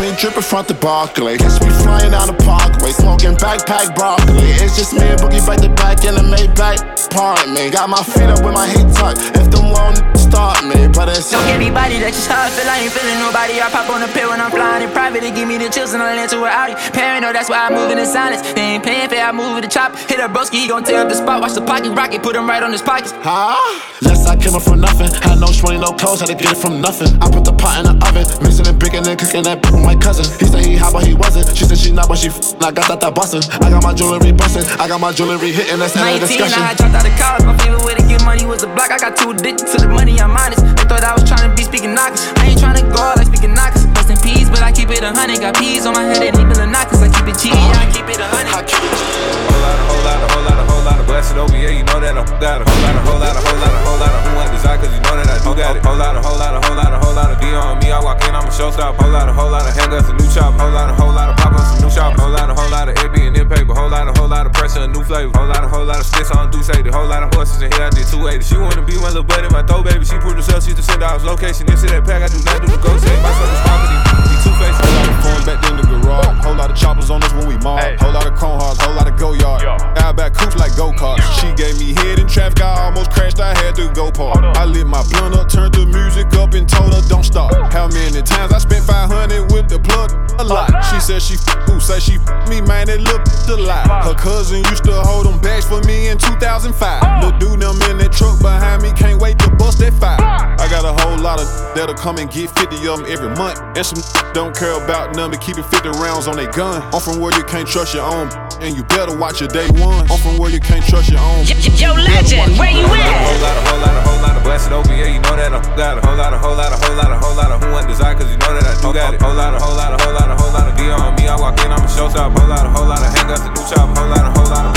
[0.01, 1.37] Me dripping front the Barclay.
[1.37, 2.91] Catch me flying down the parkway.
[2.91, 4.49] Smoking backpack broccoli.
[4.57, 6.81] It's just me and Boogie back to back in the Maybach
[7.13, 7.73] apartment.
[7.75, 9.21] Got my feet up with my heat tucked.
[9.37, 11.29] If them won't start me, but it's.
[11.31, 12.65] Don't give me body, that's just how I feel.
[12.65, 13.61] I ain't feeling nobody.
[13.61, 15.21] I pop on the pill when I'm flying in private.
[15.21, 16.75] They give me the chills and I land to an Audi.
[16.97, 18.41] Paranoid, that's why I move in the silence.
[18.57, 19.93] They ain't paying fair, I move with the chop.
[20.09, 21.45] Hit a broski, he gon' tear up the spot.
[21.45, 23.13] Watch the pocket rocket, put him right on his pockets.
[23.21, 23.53] Huh?
[24.01, 25.13] Less I came up from nothing.
[25.13, 27.11] Had no shorty, no clothes, had to get it from nothing.
[27.21, 30.23] I put the pot in the oven, mixing and baking and cooking that my cousin.
[30.39, 31.51] He said he hot, but he wasn't.
[31.51, 33.43] She said she not, but she f- I got that that bustin'.
[33.59, 34.63] I got my jewelry bustin'.
[34.79, 36.63] I got my jewelry hitting, that's end of 19, discussion.
[36.63, 37.45] I dropped out of college.
[37.51, 38.95] My favorite way to get money was the block.
[38.95, 40.63] I got too addicted to the money, I'm honest.
[40.79, 42.23] They thought I was trying to be speaking knockers.
[42.39, 43.83] I ain't trying to go out like speaking knockers.
[43.99, 45.43] Rest in peace, but I keep it a hundred.
[45.43, 47.03] Got peas on my head, they need knockers.
[47.03, 48.55] I keep it cheese, I keep it a hundred.
[48.55, 51.75] Whole lot, a whole lot, a whole lot, a whole lot of blessed over, yeah,
[51.75, 53.81] you know that I got a whole lot, a whole lot, a whole lot, a
[53.83, 55.83] whole lot of who want desire, cause you know that I do got it.
[55.83, 57.10] Whole lot, a whole lot, a whole lot, a whole
[57.53, 58.97] lot on me, I walk in, I'm a showstop.
[58.97, 60.55] Whole lot, a whole lot of handguns, a new chop.
[60.55, 62.19] Whole lot, a whole lot of pop ups, a new shop.
[62.19, 63.75] Whole lot, a whole lot of AB and then paper.
[63.75, 65.31] Whole lot, a whole lot of pressure, a new flavor.
[65.35, 67.63] Whole lot, a whole lot of sticks on do say the whole lot of horses
[67.63, 68.45] in here, I did 280.
[68.45, 70.05] She wanna be my little buddy, my throw baby.
[70.05, 71.67] She proved herself, she's the send out location.
[71.67, 73.15] This that pack, I do not do the go say.
[73.23, 73.99] My son is poverty,
[74.31, 74.79] he two faced.
[74.79, 76.45] Whole lot of phones back in the garage.
[76.45, 77.83] Whole lot of choppers on us when we mob.
[77.99, 79.63] Whole lot of cone hearts, whole lot of go yard.
[79.65, 81.25] I back coops like go karts.
[81.41, 83.41] She gave me head in traffic, I almost crashed.
[83.41, 84.39] I had to go park.
[84.57, 87.40] I lit my blunt up, turned the music up, and told her don't stop.
[87.73, 90.13] How many times I spent 500 with the plug?
[90.41, 90.69] A lot.
[90.91, 93.87] She said she who say she me, man, it looked a lot.
[94.05, 97.25] Her cousin used to hold them bags for me in 2005.
[97.25, 100.19] Look, dude, them in that truck behind me, can't wait to bust that fire.
[100.21, 103.61] I got a whole lot of that'll come and get 50 of them every month.
[103.77, 106.83] And some don't care about none, but keeping 50 rounds on their gun.
[106.95, 108.29] I'm from where you can't trust your own,
[108.61, 110.05] and you better watch your day one.
[110.11, 111.49] I'm from where you can't trust your own.
[111.81, 113.09] Yo, legend, where you at?
[113.25, 115.53] Whole lot, a whole lot, a whole lot of blessed over, yeah, you know that
[115.53, 117.63] I got a whole lot, a whole lot, a whole lot, a whole lot of
[117.65, 119.21] who want desire, cause you know that I do got it.
[119.21, 121.25] Whole lot, a whole lot, a whole lot, a whole lot of D on me,
[121.27, 122.37] I walk in, I'm a showstop.
[122.37, 123.89] Whole lot, a whole lot of handguns, a new chop.
[123.97, 124.73] Whole lot, a whole lot of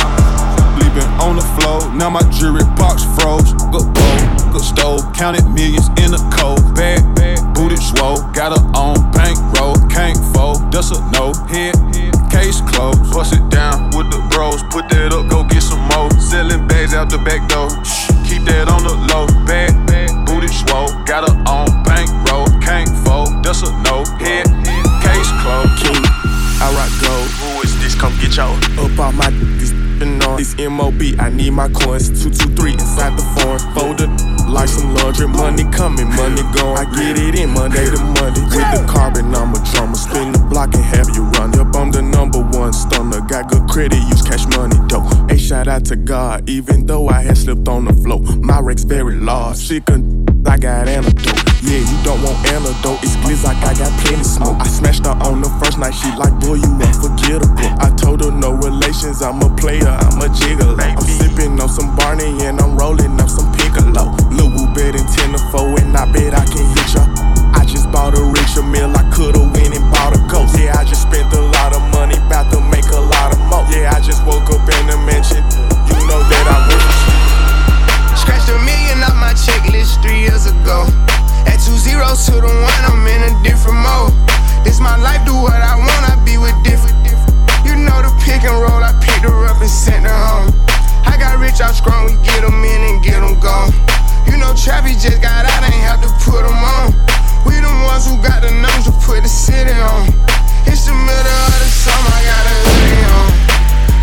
[0.79, 3.51] Sleeping on the floor, now my jewelry box froze.
[3.67, 4.23] Good bowl,
[4.55, 6.63] good stove, counted millions in the cold.
[6.73, 11.35] Bad, bad, booted swole, got her on bankroll, can't fold, that's a no.
[11.51, 11.75] Head,
[12.33, 16.09] case closed, bust it down with the bros, put that up, go get some more.
[16.17, 19.29] Selling bags out the back door, shh, keep that on the low.
[19.45, 24.01] Bad, bad, booted swole, got her on bankroll, can't fold, that's a no.
[24.17, 24.49] Head,
[25.05, 25.77] case closed.
[25.77, 26.01] King,
[26.59, 27.29] I rock gold.
[27.39, 27.93] Who is this?
[27.93, 29.29] Come get y'all up off my
[29.61, 29.71] this
[30.25, 31.19] on this MOB.
[31.19, 32.09] I need my coins.
[32.09, 33.59] Two two three inside the phone.
[33.75, 34.09] Folded
[34.49, 35.27] like some laundry.
[35.27, 36.77] Money coming, money going.
[36.77, 38.41] I get it in Monday to Monday.
[38.41, 39.95] With the carbon, I'm a drummer.
[39.95, 41.53] Spin the block and have you run.
[41.53, 43.21] Yep, I'm the number one stunner.
[43.21, 45.03] Got good credit, use cash money though.
[45.27, 46.49] Hey, shout out to God.
[46.49, 49.57] Even though I had slipped on the floor, my Rex very large.
[49.57, 49.83] Sick
[50.45, 51.39] I got antidote.
[51.63, 52.99] Yeah, you don't want antidote.
[53.01, 54.59] It's glitz like I got plenty smoke.
[54.59, 55.95] I smashed her on the first night.
[55.95, 57.71] She like, boy, you unforgettable.
[57.79, 59.21] I told her no relations.
[59.21, 59.87] I'm a player.
[59.87, 60.77] I'm a gigolo.
[60.77, 64.13] I'm sipping on some Barney and I'm rolling up some Piccolo.
[64.53, 67.09] Woo bet in 10 to 4 and I bet I can hit ya.
[67.57, 68.93] I just bought a Richard Mille.
[68.93, 70.57] I coulda went and bought a ghost.
[70.59, 72.17] Yeah, I just spent a lot of money.
[72.17, 73.65] About to make a lot of more.
[73.73, 75.41] Yeah, I just woke up in the mansion.
[75.89, 76.85] You know that I work.
[78.13, 80.85] Scratched a million off my checklist three years ago.
[81.49, 84.13] At two zeros to the one, I'm in a different mode.
[84.61, 86.93] This my life, do what I want, I be with different.
[87.65, 90.72] You know the pick and roll, I picked her up and sent her home.
[91.23, 93.71] Got rich out strong, we get them in and get them gone.
[94.27, 96.91] You know Trappy just got out, ain't have to put them on.
[97.47, 100.11] We the ones who got the numbers to put the city on.
[100.67, 103.31] It's the middle of the summer, I got a hoodie on.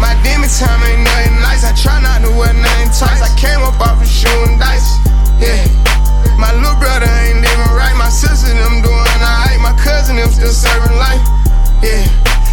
[0.00, 1.60] My demon time ain't nothing nice.
[1.60, 3.20] I try not to wear nothing tight.
[3.20, 4.96] I came up off of shooting dice.
[5.36, 5.68] Yeah.
[6.40, 7.92] My little brother ain't living right.
[8.00, 9.60] My sister them doing alright.
[9.60, 11.20] My cousin them still serving life.
[11.84, 12.00] Yeah.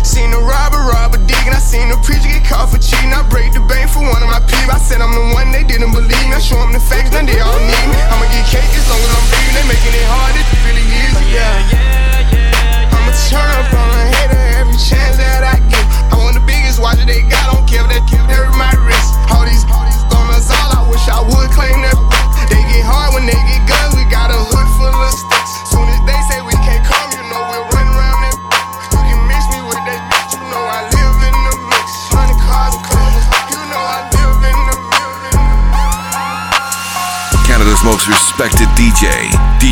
[0.04, 1.56] Seen the robber, robber digging.
[1.56, 3.16] I seen the preacher get caught for cheating.
[4.88, 6.34] Said I'm the one they didn't believe me.
[6.34, 8.00] I show them the facts, then they all need me.
[8.08, 9.56] I'ma get cake as long as I'm breathing.
[9.60, 11.16] They making it hard, it really is.
[11.28, 11.97] Yeah.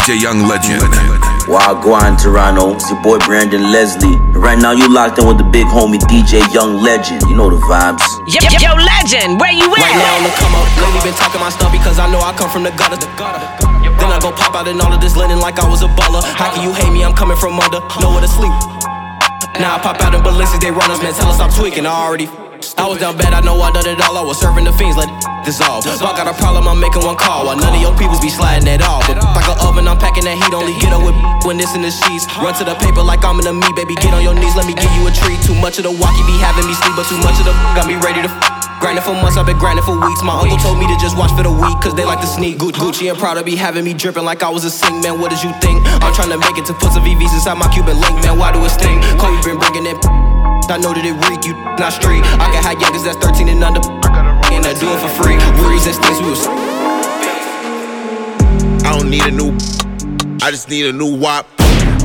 [0.05, 0.85] DJ Young Legend.
[1.49, 4.13] Wagwan Toronto, it's your boy Brandon Leslie.
[4.37, 7.25] Right now you locked in with the big homie DJ Young Legend.
[7.25, 8.05] You know the vibes.
[8.29, 9.81] Yo, yo, yo, legend, where you at?
[9.81, 12.37] Right now on the come up, lately been talking my stuff because I know I
[12.37, 13.01] come from the gutter.
[13.01, 13.49] The gutter.
[13.97, 16.21] Then I go pop out in all of this linen like I was a baller.
[16.21, 17.01] How can you hate me?
[17.01, 18.53] I'm coming from under, nowhere to sleep.
[19.57, 21.17] Now I pop out in ballistics, they run us, man.
[21.17, 21.89] Tell us I'm tweaking.
[21.89, 22.29] I already.
[22.77, 24.13] I was down bad, I know I done it all.
[24.13, 25.85] I was serving the fiends, let it dissolve.
[25.85, 27.45] If I got a problem, I'm making one call.
[27.45, 29.05] While none of your peoples be sliding at all.
[29.05, 30.51] But like an oven, I'm packing that heat.
[30.51, 32.25] Only get up with when this in the sheets.
[32.41, 33.93] Run to the paper like I'm in the me, baby.
[34.01, 35.37] Get on your knees, let me give you a treat.
[35.45, 37.85] Too much of the walkie be having me sleep, but too much of the got
[37.85, 38.29] me ready to.
[38.83, 40.21] Grinding for months, I've been grinding for weeks.
[40.21, 42.59] My uncle told me to just watch for the week, cause they like to sneak.
[42.59, 45.21] Gucci, and Prada be having me dripping like I was a sing, man.
[45.21, 45.79] What did you think?
[46.03, 48.37] I'm trying to make it to put some VVs inside my Cuban link, man.
[48.37, 48.99] Why do it sting?
[49.17, 49.97] Kobe been bringing it.
[50.67, 52.25] I know that it reek, you not street.
[52.41, 54.04] I can have youngers that's 13 and under.
[54.55, 55.35] And I do it for free.
[55.35, 56.47] We resistance, we was.
[58.85, 59.51] I don't need a new.
[60.41, 61.47] I just need a new wop.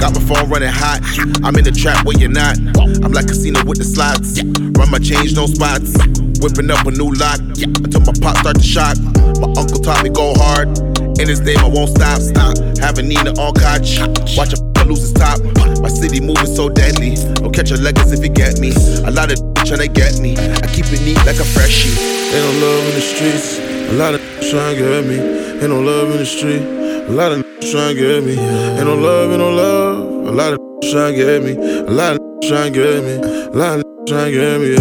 [0.00, 1.00] Got my phone running hot.
[1.44, 2.58] I'm in the trap where you're not.
[3.04, 4.42] I'm like a casino with the slots.
[4.76, 5.94] Run my change, no spots.
[6.42, 7.38] Whipping up a new lock.
[7.38, 8.98] Until my pop start to shock.
[9.38, 10.76] My uncle taught me go hard.
[11.20, 12.20] In his name, I won't stop.
[12.20, 12.56] stop.
[12.78, 14.00] Having Nina on couch.
[14.36, 15.38] Watch a lose his top.
[15.80, 17.14] My city moving so deadly.
[17.38, 18.72] Don't catch a legacy if you get me.
[19.06, 20.36] A lot of tryna get me.
[20.36, 21.92] I keep it neat like a freshie.
[22.32, 23.58] Ain't no love in the streets.
[23.90, 25.18] A lot of tryna get me.
[25.60, 26.62] Ain't no love in the street.
[26.62, 28.38] A lot of tryna get me.
[28.38, 30.28] Ain't no love, ain't no love.
[30.28, 31.52] A lot of tryna get me.
[31.52, 33.14] A lot of tryna get me.
[33.14, 34.74] A lot of tryna get me.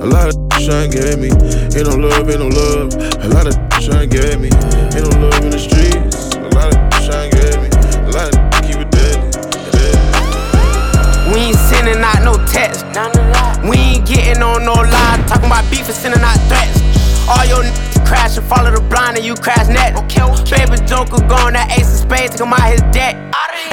[0.00, 1.30] A lot of tryna get me.
[1.76, 2.94] Ain't no love, ain't no love.
[3.24, 4.50] A lot of tryna get me.
[4.94, 6.13] Ain't no love in the streets.
[12.94, 15.24] We ain't getting on no lie.
[15.26, 16.78] Talking about beef and sending out threats.
[17.26, 19.94] All your niggas crash and follow the blind and you crash net.
[20.48, 23.16] Baby Joker going that ace of spades, take him out his deck.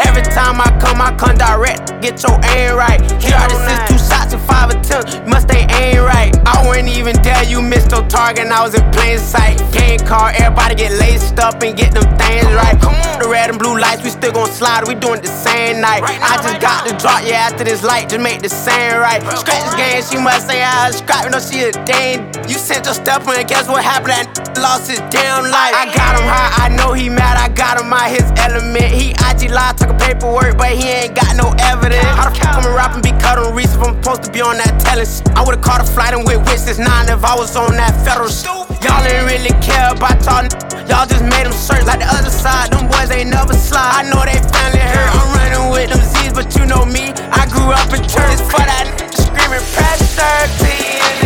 [0.05, 2.01] Every time I come, I come direct.
[2.01, 3.01] Get your aim right.
[3.21, 5.15] Here are the six, two shots and five attempts.
[5.15, 6.33] You must stay aim right.
[6.45, 9.61] I wouldn't even dare you missed your target, and I was in plain sight.
[9.71, 12.79] Game car, everybody get laced up and get them things right.
[12.81, 14.87] Come on, the red and blue lights, we still gon' slide.
[14.87, 16.03] We doing the same night.
[16.03, 19.21] I just got to drop, yeah, after this light, just make the same right.
[19.37, 22.31] Scratch this game, she must say I was scrapping, no, she a dame.
[22.47, 24.11] You sent your step and guess what happened?
[24.11, 25.73] That lost his damn life.
[25.75, 28.91] I got him high, I know he mad, I got him out his element.
[28.91, 32.03] He IG live, talking paperwork, but he ain't got no evidence.
[32.17, 34.31] How the fuck I'm a rap and be cut on Reese if I'm supposed to
[34.31, 35.23] be on that shit?
[35.35, 38.29] I would've caught a flight and with witness nine if I was on that federal
[38.29, 38.51] shit.
[38.83, 40.45] Y'all ain't really care about y'all.
[40.89, 42.71] Y'all just made them search like the other side.
[42.71, 44.03] Them boys ain't never slide.
[44.03, 45.09] I know they family hurt.
[45.15, 47.13] I'm running with them Z's, but you know me.
[47.31, 51.20] I grew up in church for that screaming pressure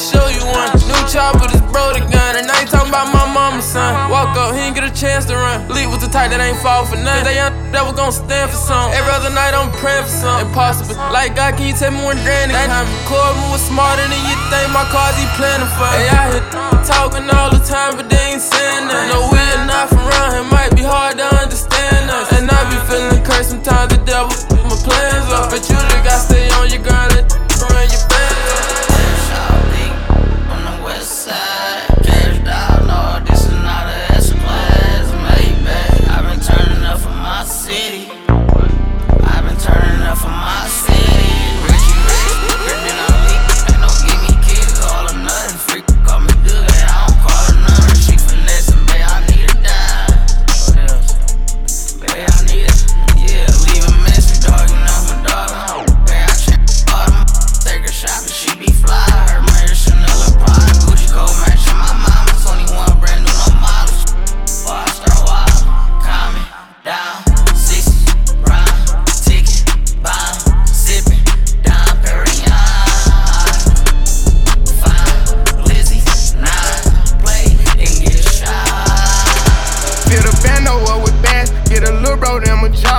[0.00, 0.72] show you one.
[0.88, 2.40] New chopper, this bro the gun.
[2.40, 3.92] And I ain't talking about my mama, son.
[4.08, 5.68] Walk up, he ain't get a chance to run.
[5.68, 7.28] Lead was the type that ain't fall for nothing.
[7.28, 8.96] They young that was gon' stand for something.
[8.96, 10.48] Every other night I'm praying for something.
[10.48, 10.96] Impossible.
[11.12, 12.56] Like God, can you take more than granted?
[12.56, 14.72] That time Corbin was smarter than you think.
[14.72, 15.86] My cars he planning for.
[15.92, 16.44] Hey, I hear
[16.88, 19.12] talking all the time, but they ain't saying nothing.
[19.12, 20.48] No, we are not from around.
[20.48, 22.32] Might be hard to understand us.
[22.32, 23.92] And I be feeling cursed sometimes.
[23.92, 24.32] The devil
[24.64, 25.52] my plans up.
[25.52, 27.26] But you just gotta stay on your grind and
[27.70, 28.09] run your
[31.30, 31.59] side,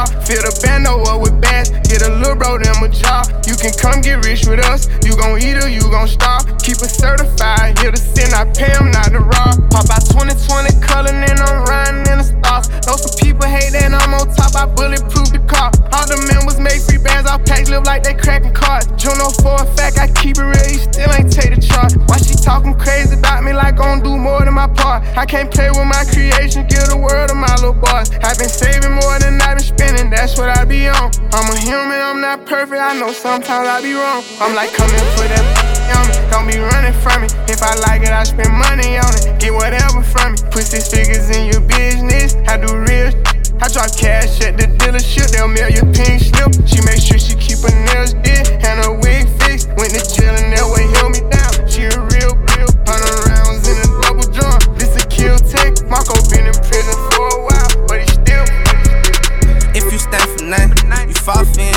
[0.02, 0.24] a job.
[0.26, 3.28] Fill the bando up with bass, get a little bro them a job.
[3.48, 6.46] You can come get rich with us, you gon' eat or you gon' starve.
[6.60, 9.70] Keep it certified, here to sin, I pay 'em not to rob.
[9.72, 12.86] Pop out 2020 color, and I'm riding in the stars.
[12.88, 15.72] Know some people hate that I'm on top, I bulletproof the car.
[15.96, 18.88] All the members make free bands, our packs live like they cracking cards.
[19.00, 21.96] Juno for a fact, I keep it real, he still ain't take the charge.
[22.08, 25.04] Why she talking crazy about me like gon' don't do more than my part?
[25.18, 28.12] I can't play with my creation, give the world to my little boys.
[28.24, 31.12] I've been saving more than I've been spending, that's what I be on.
[31.34, 32.82] I'm a human, I'm not perfect.
[32.82, 34.24] I know sometimes I be wrong.
[34.40, 36.08] I'm like, coming for that on.
[36.32, 37.28] Don't be running from me.
[37.48, 39.40] If I like it, I spend money on it.
[39.40, 40.38] Get whatever from me.
[40.52, 42.36] Put six figures in your business.
[42.48, 43.12] I do real.
[43.62, 46.50] I drop cash at the dealership, they'll mail your pink slip.
[46.66, 49.70] She make sure she keep her nails did and her wig fixed.
[49.78, 51.54] Went to jail and that way held me down.
[51.70, 52.70] She a real, real.
[52.90, 54.60] Hundred rounds in a double drum.
[54.78, 55.78] This a kill take.
[55.88, 58.46] Marco been in prison for a while, but he still.
[59.78, 61.71] If you stand for nothing, you fall for.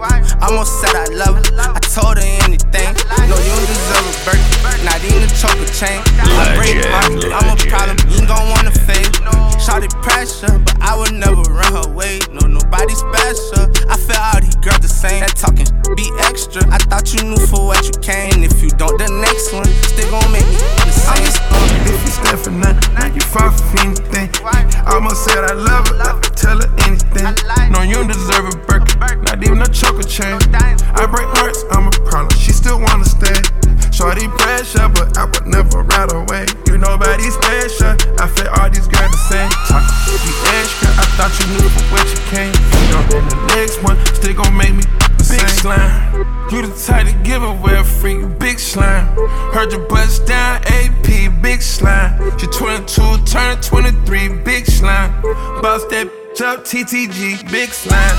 [0.00, 2.88] I almost said I love her, I told her anything.
[3.28, 6.00] No, you don't deserve a Birkin, not even a choker chain.
[6.24, 9.12] I break my heart, I'm a problem, you ain't gon' wanna fade.
[9.60, 12.18] Shawty pressure, but I would never run her way.
[12.32, 13.68] No, nobody special.
[13.92, 15.20] I feel all these girls the same.
[15.20, 16.64] That talking be extra.
[16.72, 18.40] I thought you knew for what you came.
[18.40, 20.56] If you don't, the next one still gon' make me
[20.88, 21.12] the same.
[21.12, 21.44] I'm just
[21.92, 24.32] if you stand for nothing, you fall for anything.
[24.88, 27.28] Almost said I love her, I tell her anything.
[27.68, 30.38] No, you don't deserve a Birkin, not even a choker chain.
[30.54, 32.36] I break hearts, I'm a problem.
[32.38, 33.40] She still wanna stay.
[33.92, 36.46] Shorty pressure, but I would never ride away.
[36.66, 37.96] You nobody special.
[38.20, 39.50] I feel all these girls the same.
[39.68, 39.92] Talking
[40.24, 40.88] be extra.
[40.88, 42.54] I thought you knew from where you came.
[42.54, 44.84] You know, then the next one still gon' make me
[45.18, 45.48] big same.
[45.48, 46.26] slime.
[46.50, 49.06] You the type to give away a freak, big slime.
[49.52, 52.38] Heard your bust down, AP, big slime.
[52.38, 55.12] She 22, turn 23, big slime.
[55.62, 56.19] Boss that
[56.50, 58.16] up TTG, big slime.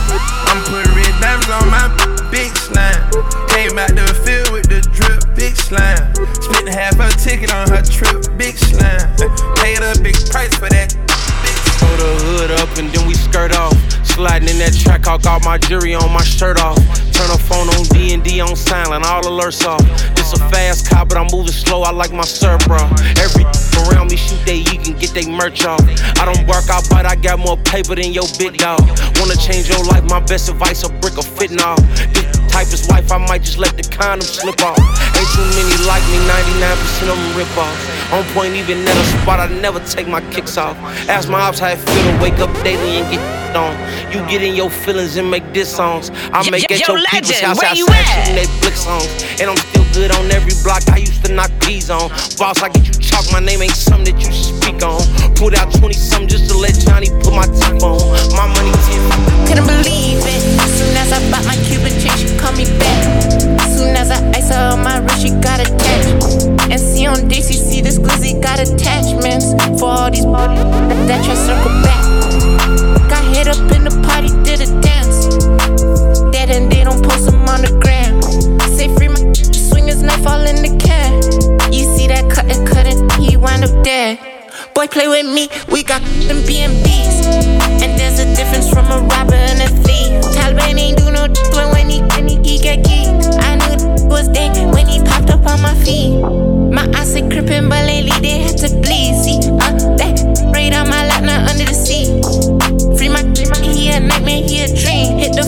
[0.48, 1.92] I'm putting red diamonds on my
[2.32, 3.04] big slime.
[3.50, 6.16] Came out the field with the drip, big slime.
[6.40, 9.12] Spent half her ticket on her trip, big slime.
[9.58, 10.96] Paid a big price for that.
[12.02, 13.78] The hood up and then we skirt off.
[14.02, 16.82] Sliding in that track, I got my jury on my shirt off.
[17.14, 19.86] Turn the phone on D and D on silent, all alerts off.
[20.16, 21.84] This a fast car, but I'm moving slow.
[21.84, 22.82] I like my sir, bro.
[23.22, 23.46] Every
[23.86, 25.82] around me shoot they you can get they merch off.
[26.18, 28.82] I don't work out, but I got more paper than your big dog.
[29.22, 30.04] Wanna change your life?
[30.10, 31.78] My best advice: a brick of fitting off.
[32.18, 34.78] This type is wife, I might just let the condom slip off.
[34.78, 38.14] Ain't too many like me, 99% of them rip off.
[38.14, 40.78] On point, even at a spot, I never take my kicks off.
[41.10, 43.74] Ask my ops how it feel to wake up daily and get on.
[44.12, 46.12] You get in your feelings and make diss songs.
[46.34, 48.06] I make yo, at yo, your people's legend, house where outside you at?
[48.06, 49.10] shooting they blick songs.
[49.40, 50.84] And I'm still good on every block.
[50.90, 52.10] I used to knock these on.
[52.38, 53.26] Boss, I get you chalk.
[53.32, 55.02] My name ain't something that you should speak on.
[55.36, 58.00] Put out 20 something just to let Johnny put my teeth on.
[58.36, 59.48] My money 10.
[59.48, 60.42] Couldn't believe it.
[60.78, 63.00] Soon as I bought my Cuban chain, she called me back.
[63.70, 66.48] Soon as I ice her on my wrist, she got attached.
[66.72, 70.64] And see on DCC, this glizzy got attachments for all these bodies
[71.08, 72.00] that try circle back.
[73.10, 75.26] Got hit up in the party, did a dance.
[76.32, 78.22] Dead and they don't post them on the gram.
[78.78, 79.22] Say free my
[79.70, 81.22] swing his knife all in the can.
[81.72, 84.20] You see that cut and cut it, he wind up dead.
[84.74, 87.26] Boy, play with me, we got them BNBs.
[87.82, 90.22] And there's a difference from a robber and a thief.
[90.36, 93.08] Taliban ain't do no when when he, when he, he get key.
[93.42, 96.20] I knew was dead when he popped up on my feet.
[96.72, 99.16] My eyes are crippin', but lately they had to bleed.
[99.24, 100.20] See, uh, that
[100.54, 101.11] right on my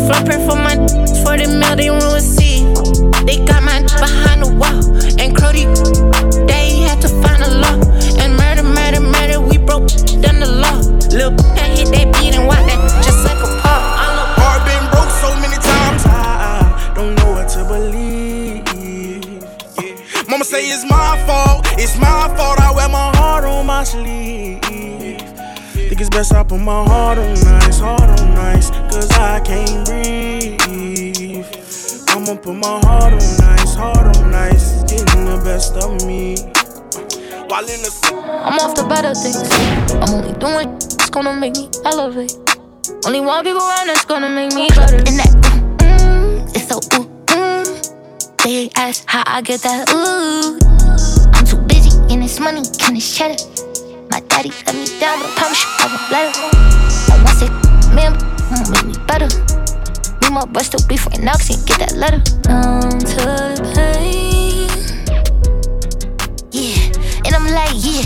[0.04, 0.12] dream.
[0.12, 0.76] Hit the floor, pray for my
[1.24, 2.76] for the mail, they won't receive.
[3.26, 4.84] They got my behind the wall,
[5.20, 5.66] and Crody,
[6.47, 7.80] they had to find a law.
[8.20, 9.88] And murder, murder, murder, we broke
[10.22, 10.82] down the law.
[11.12, 13.82] Lil' that hit that beat and walk that just like a pop.
[14.39, 18.64] Heart been broke so many times, I don't know what to believe.
[19.78, 22.60] Uh, Mama say it's my fault, it's my fault.
[22.60, 24.62] I wear my heart on my sleeve.
[24.64, 29.86] Think it's best I put my heart on nice, heart on nice, cause I can't
[29.88, 30.62] breathe.
[32.10, 36.36] I'ma put my heart on nice, heart on nice, it's getting the best of me.
[37.50, 37.91] While in the
[38.46, 39.50] I'm off the better things.
[39.98, 42.38] I'm only doing it's gonna make me elevate.
[43.06, 44.98] Only one people around that's gonna make me better.
[44.98, 45.32] And that
[45.82, 48.44] mm, it's so ooh, mm.
[48.44, 50.60] They ask how I get that ooh.
[51.34, 53.41] I'm too busy in this money, can this cheddar.
[54.12, 56.44] My daddy let me down, but I promise you I won't let her.
[57.10, 57.50] I want say,
[57.96, 58.33] man,
[58.64, 59.28] won't make me better.
[60.22, 62.22] Me my still beef right now, cause he get that letter.
[62.47, 63.16] Numb to
[63.55, 64.70] the pain.
[66.51, 68.03] Yeah, and I'm like, yeah,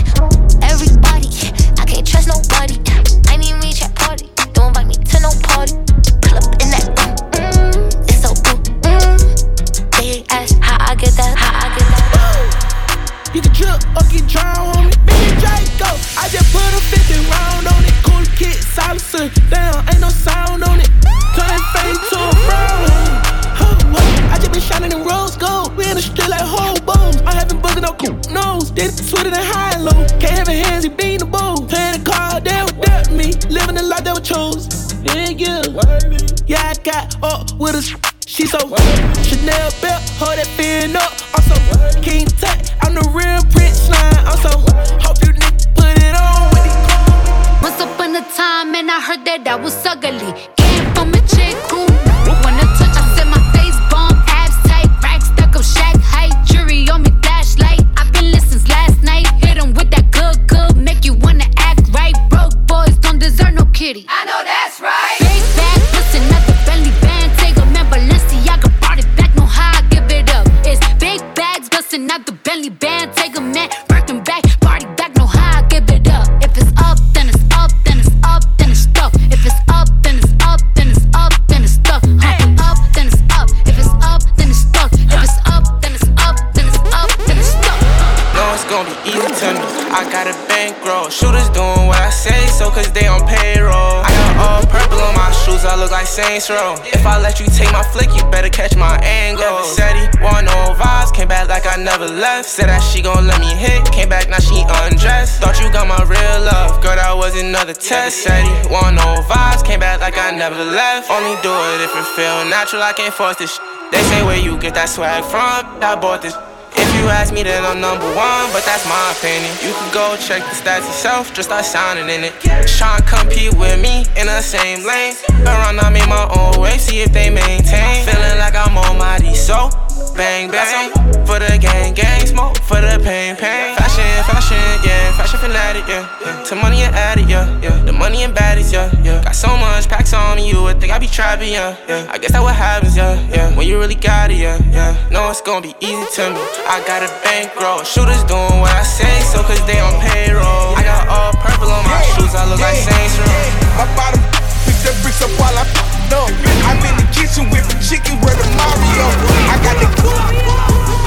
[96.50, 99.64] If I let you take my flick, you better catch my angle.
[99.64, 102.48] Said he want no vibes, came back like I never left.
[102.48, 105.42] Said that she gon' let me hit, came back now she undressed.
[105.42, 108.22] Thought you got my real love, girl, that was another test.
[108.24, 111.10] Said he want no vibes, came back like I never left.
[111.10, 113.52] Only do it if it feel natural, I can't force this.
[113.52, 113.60] Sh-
[113.92, 116.32] they say where you get that swag from, I bought this.
[116.78, 119.50] If you ask me, then I'm number one, but that's my opinion.
[119.66, 122.32] You can go check the stats yourself, just start sounding in it.
[122.70, 125.14] Tryna compete with me in the same lane.
[125.42, 128.06] Around, I made my own way, see if they maintain.
[128.06, 128.78] Feeling like I'm
[129.20, 129.70] D, so
[130.18, 130.90] bang bang.
[131.24, 133.76] For the gang, gang, smoke for the pain, pain.
[133.78, 136.02] Fashion, fashion, yeah, fashion fanatic, yeah.
[136.24, 136.42] yeah.
[136.50, 137.76] To money and addict, yeah, yeah.
[137.84, 139.22] The money and baddies, yeah, yeah.
[139.22, 142.10] Got so much packs on me, you would think I be trapping, yeah, yeah.
[142.10, 143.54] I guess that what happens, yeah, yeah.
[143.56, 144.96] When you really got it, yeah, yeah.
[145.12, 146.42] Know it's gonna be easy to me.
[146.66, 147.84] I got a bankroll.
[147.84, 150.74] Shooters doing what I say, so cause they on payroll.
[150.74, 153.38] I got all purple on my shoes, I look like Saints Row.
[153.78, 154.20] My bottom
[154.66, 155.62] pick the bricks up while I
[156.10, 156.32] up.
[156.64, 158.16] I'm in the kitchen whipping chicken
[158.56, 159.04] Mario.
[159.52, 159.88] I got the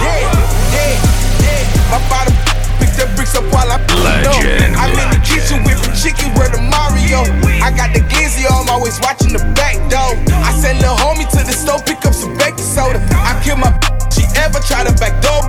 [0.06, 0.22] yeah,
[0.70, 0.94] yeah,
[1.42, 1.90] yeah.
[1.90, 2.34] My bottom
[2.78, 3.90] pick the bricks up while I up.
[3.90, 7.26] Legend, I'm in the kitchen whipping chicken where the Mario.
[7.66, 10.14] I got the glizzy I'm always watching the back door.
[10.46, 13.02] I send little homie to the store, pick up some baking soda.
[13.18, 13.74] I kill my
[14.14, 15.42] she ever try to back door.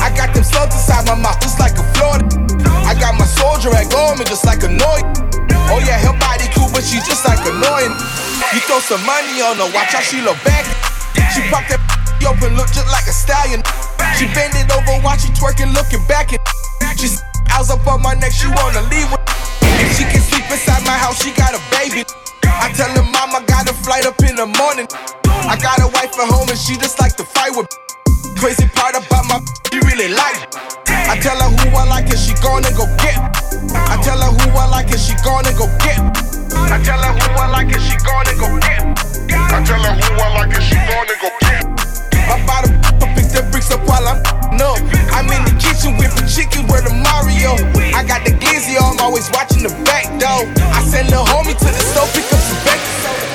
[0.00, 2.24] I got them slugs inside my mouth, just like a Florida.
[2.84, 5.04] I got my soldier at me, just like a noise.
[5.68, 7.92] Oh yeah, her body cool, but she just like annoying.
[8.52, 10.64] You throw some money on her, watch how she look back.
[11.36, 11.80] She pop that
[12.28, 13.60] open, look just like a stallion.
[14.16, 16.40] She bend it over, watch she twerking, looking back and
[16.98, 17.22] she's
[17.54, 19.22] eyes up on my neck, she wanna leave with.
[19.78, 22.04] If she can sleep inside my house, she got a baby.
[22.44, 24.88] I tell her mama got a flight up in the morning.
[25.46, 27.68] I got a wife at home and she just like to fight with.
[28.36, 29.38] Crazy part about my
[29.70, 30.87] she really like.
[31.08, 33.16] I tell her who I like and she gonna go get.
[33.72, 35.96] I tell her who I like and she gonna go get.
[36.52, 38.84] I tell her who I like and she gonna go get.
[39.32, 41.64] I tell her who I like and she gonna go get.
[42.28, 42.76] My bottom
[43.16, 44.20] pick the bricks up while I'm
[44.52, 44.76] no.
[45.16, 47.56] I'm in the kitchen whipping chicken where the Mario.
[47.96, 50.44] I got the glizzy on, I'm always watching the back door.
[50.76, 52.80] I send the homie to the store, pick up some back.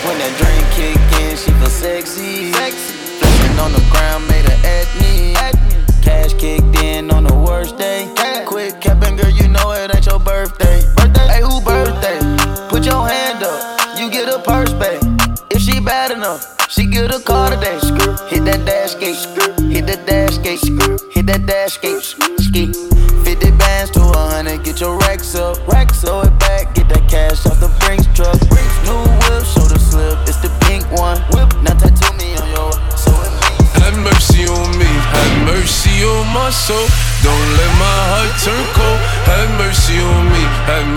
[0.05, 2.53] When that drink kick in, she feel sexy.
[2.53, 5.82] Flexing on the ground, made her at me.
[6.03, 8.13] Cash kicked in on the worst day.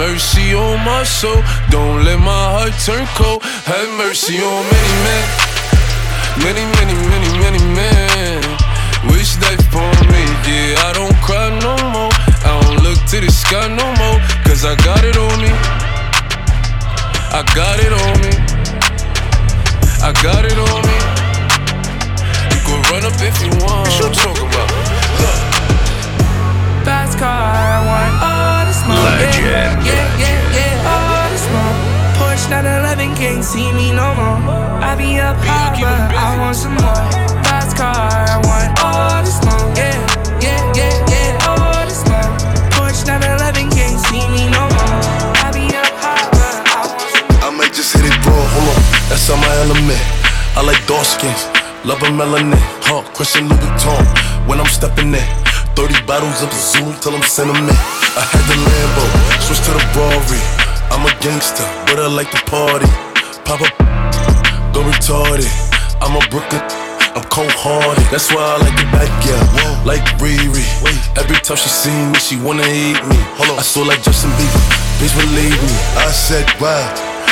[0.07, 1.43] Mercy on my soul.
[1.71, 3.43] Don't let my heart turn cold.
[3.43, 5.25] Have mercy on many men,
[6.47, 8.41] many, many, many, many men.
[9.11, 10.87] Wish death upon me, yeah.
[10.87, 12.13] I don't cry no more.
[12.47, 15.53] I don't look to the sky no more, cause I got it on me.
[17.39, 18.33] I got it on me.
[20.09, 20.99] I got it on me.
[22.53, 23.91] You can run up if you want.
[23.91, 24.71] What you talking about?
[25.23, 25.41] Look.
[26.87, 28.36] Fast car, I want oh.
[28.91, 29.43] All the smoke.
[29.43, 29.87] Legend.
[29.87, 31.79] Yeah, yeah, yeah, all the smoke.
[32.19, 34.47] Porsche 911 can't see me no more.
[34.83, 37.05] I be up high, but I want some more.
[37.45, 39.71] Fast car, I want all the smoke.
[39.77, 39.97] Yeah,
[40.41, 42.35] yeah, yeah, yeah, all the smoke.
[42.73, 45.01] Porsche 911 can't see me no more.
[45.45, 48.71] I be up high, but I want some I might just hit it raw, hold
[48.73, 48.81] on,
[49.11, 50.03] that's on my element.
[50.57, 51.45] I like dark skins,
[51.85, 52.57] love a melanin,
[52.89, 53.05] huh?
[53.13, 54.01] Christian Louis Vuitton
[54.49, 55.29] when I'm stepping in.
[55.77, 57.77] 30 bottles of Zoom till I'm sentiment.
[58.17, 59.05] I had the Lambo,
[59.45, 60.41] switch to the Rory.
[60.89, 62.89] I'm a gangster, but I like to party.
[63.45, 63.77] Pop up,
[64.73, 65.53] go retarded.
[66.01, 66.65] I'm a Brooklyn.
[67.17, 69.41] I'm cold hearted, that's why I like it back, yeah.
[69.89, 70.65] Like Riri.
[71.17, 73.17] Every time she see me, she wanna eat me.
[73.41, 74.65] I saw like Justin Bieber,
[75.01, 75.77] bitch believe me.
[75.97, 76.85] I said, wow,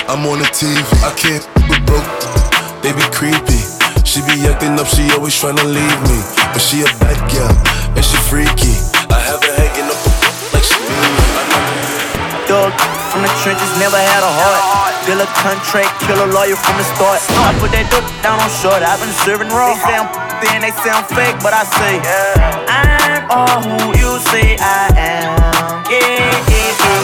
[0.08, 0.80] I'm on the TV.
[1.04, 2.08] I can't with broke,
[2.80, 3.60] they be creepy.
[4.08, 6.18] She be acting up, she always tryna leave me.
[6.52, 7.52] But she a bad girl,
[7.92, 8.72] and she freaky.
[9.12, 9.83] I have her hanging
[12.54, 12.70] Dog
[13.10, 14.94] from the trenches, never had a heart.
[15.10, 17.18] Bill a contract, kill a lawyer from the start.
[17.34, 19.74] I put that dope down on short, I've been serving raw.
[19.74, 20.06] They sound
[20.38, 21.98] then they sound fake, but I say,
[22.70, 25.34] I'm all who you say I am.
[25.90, 26.94] Yeah, yeah,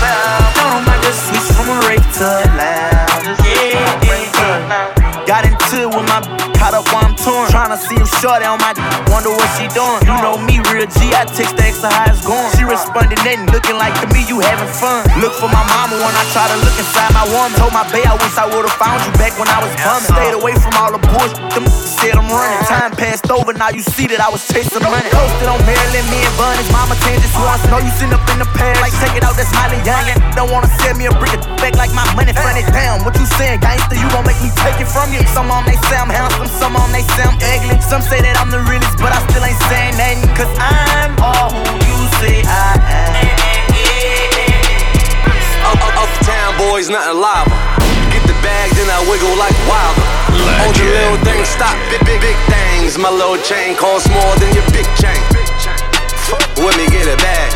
[0.00, 0.56] yeah.
[0.56, 3.44] Don't mind just switch from a rave to a lounge.
[3.44, 5.28] Yeah, yeah, yeah.
[5.28, 6.43] Got into it with my
[6.74, 7.46] caught up while I'm torn.
[7.50, 10.02] Tryna see him shorty on my d- wonder what she doing.
[10.02, 12.50] You know me, real G, I text the extra how it's going.
[12.58, 15.06] She responded, nothing, looking like to me, you having fun.
[15.22, 17.54] Look for my mama when I try to look inside my woman.
[17.58, 20.10] Told my bae I wish I would've found you back when I was bumming.
[20.10, 21.66] Stayed away from all the bullshit, them
[21.98, 22.62] said I'm running.
[22.66, 25.10] Time passed over, now you see that I was chasing money.
[25.14, 27.62] Posted on Maryland, me and Bunny's mama changed once.
[27.70, 30.06] Know you sitting up in the past, like take it out, that's Miley Young.
[30.34, 32.66] Don't wanna send me a brick of back like my money funny.
[32.74, 33.94] Damn, what you saying, gangster?
[33.94, 35.22] You gon' make me take it from you.
[35.30, 37.76] Some on they say I'm handsome, some on they say I'm ugly.
[37.84, 40.24] Some say that I'm the realest, but I still ain't saying nothing.
[40.32, 43.12] Cause I'm all who you say I am.
[45.68, 47.52] Up, up, uptown boys, nothing lava.
[48.08, 50.08] Get the bag, then I wiggle like wilder.
[50.64, 52.96] All the little things stop, big, big, big things.
[52.96, 55.20] My little chain costs more than your big chain.
[56.56, 57.52] With me get a bag.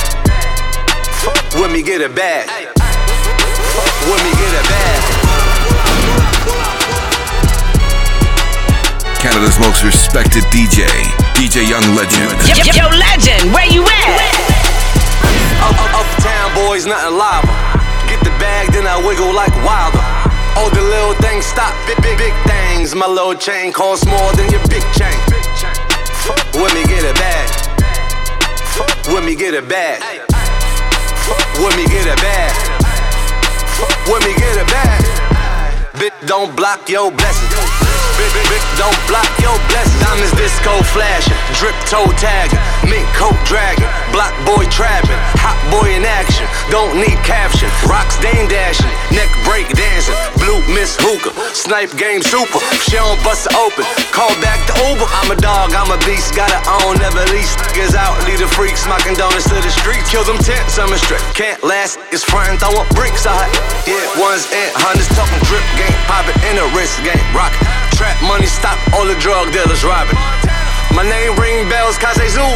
[1.56, 2.44] With me get a bag.
[4.04, 4.87] With me get a bag.
[9.18, 10.86] Canada's most respected DJ,
[11.34, 12.30] DJ Young Legend.
[12.46, 14.18] Yo, yo, yo, legend, where you at?
[15.58, 17.50] Up, up, uptown boys, nothing lava.
[18.06, 19.98] Get the bag, then I wiggle like wilder.
[20.54, 22.94] All the little things stop, big, big, big things.
[22.94, 25.18] My little chain costs more than your big chain.
[26.54, 27.46] With me get a bag.
[29.10, 29.98] With me get a bag.
[31.58, 32.54] With me get a bag.
[34.06, 35.98] With me get a bag.
[35.98, 37.77] Bit don't block your blessings.
[38.78, 39.98] Don't block your blessings.
[39.98, 46.06] Diamonds disco flashing, drip toe tagging, mink coat dragging, block boy trapping, hot boy in
[46.06, 46.46] action.
[46.70, 47.66] Don't need caption.
[47.90, 52.62] Rocks dame dashing, neck break dancing, blue miss hookah, snipe game super.
[52.86, 53.82] She don't bust open,
[54.14, 55.10] call back the Uber.
[55.10, 57.58] I'm a dog, I'm a beast, gotta own, never lease.
[57.74, 60.06] Niggas out, lead the freaks, smocking donuts to the streets.
[60.06, 61.24] Kill them tents, I'm a straight.
[61.34, 63.42] Can't last, it's frontin', throwing bricks out.
[63.90, 67.50] Yeah, ones and hundreds, talking drip game, poppin' in a wrist game, rock.
[67.98, 70.20] Trap money, stop all the drug dealers robbing.
[70.92, 72.52] My name ring bells, they zoo.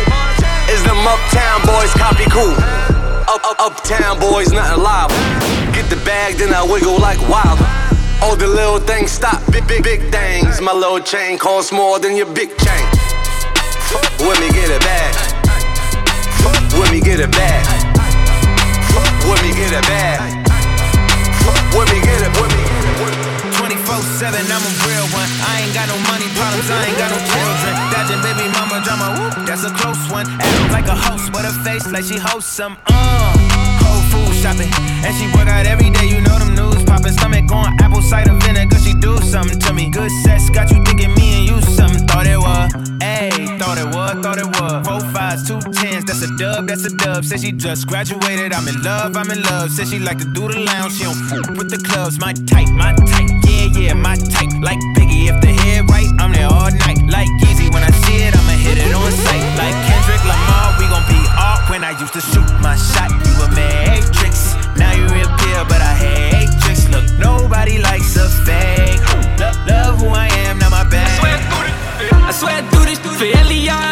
[0.68, 2.55] Is them uptown boys copy cool?
[3.27, 5.11] Up, up, uptown boys, nothing live.
[5.73, 7.59] Get the bag, then I wiggle like wild.
[8.23, 10.61] All the little things stop, big, big, big things.
[10.61, 12.87] My little chain costs more than your big chain.
[14.20, 15.12] Let me get a bag.
[16.79, 17.64] Let me get a bag.
[19.27, 20.47] Let me get a bag.
[21.75, 22.33] Let me get it.
[22.33, 23.32] Me get it.
[23.93, 25.28] 24-7, I'm a real one.
[25.45, 27.72] I ain't got no money problems, I ain't got no children.
[27.93, 30.24] Dodging baby mama drama, whoop, that's a close one.
[30.40, 33.36] Act like a host, but her face like she hosts some, uh.
[33.84, 34.72] Whole food shopping,
[35.05, 37.12] and she work out every day, you know them news popping.
[37.12, 39.90] Stomach on apple cider vinegar, she do something to me.
[39.90, 42.09] Good sex got you thinking me and you something.
[42.09, 42.72] Thought it was,
[43.05, 44.88] ayy, thought it was, thought it was.
[44.88, 47.26] Four fives, two tens, that's a dub, that's a dub.
[47.26, 49.70] Said she just graduated, I'm in love, I'm in love.
[49.70, 52.18] Said she like to do the lounge, she don't fool with the clubs.
[52.18, 53.28] My type, my type,
[53.77, 54.53] yeah, my type.
[54.61, 57.03] Like Biggie, if the head right, I'm there all night.
[57.09, 59.45] Like Yeezy, when I see it, I'ma hit it on sight.
[59.59, 61.68] Like Kendrick Lamar, we gon' be off.
[61.70, 64.55] When I used to shoot my shot, you a matrix.
[64.77, 66.89] Now you reappear, but I hate tricks.
[66.89, 69.01] Look, nobody likes a fake.
[69.39, 71.09] Love, love who I am, not my bad.
[71.09, 73.91] I swear through this, I do this for Eliana.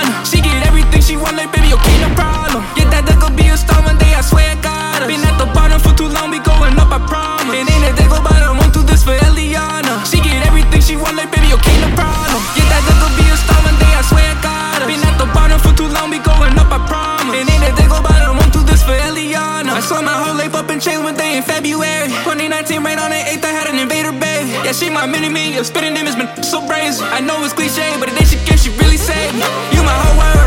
[21.70, 22.08] February.
[22.26, 24.48] 2019, right on the 8th, I had an invader, babe.
[24.66, 25.54] Yeah, she my mini me.
[25.54, 27.06] Your spitting name has been so brazen.
[27.14, 29.46] I know it's cliche, but the day she gives, she really saved me.
[29.70, 30.39] You my whole world,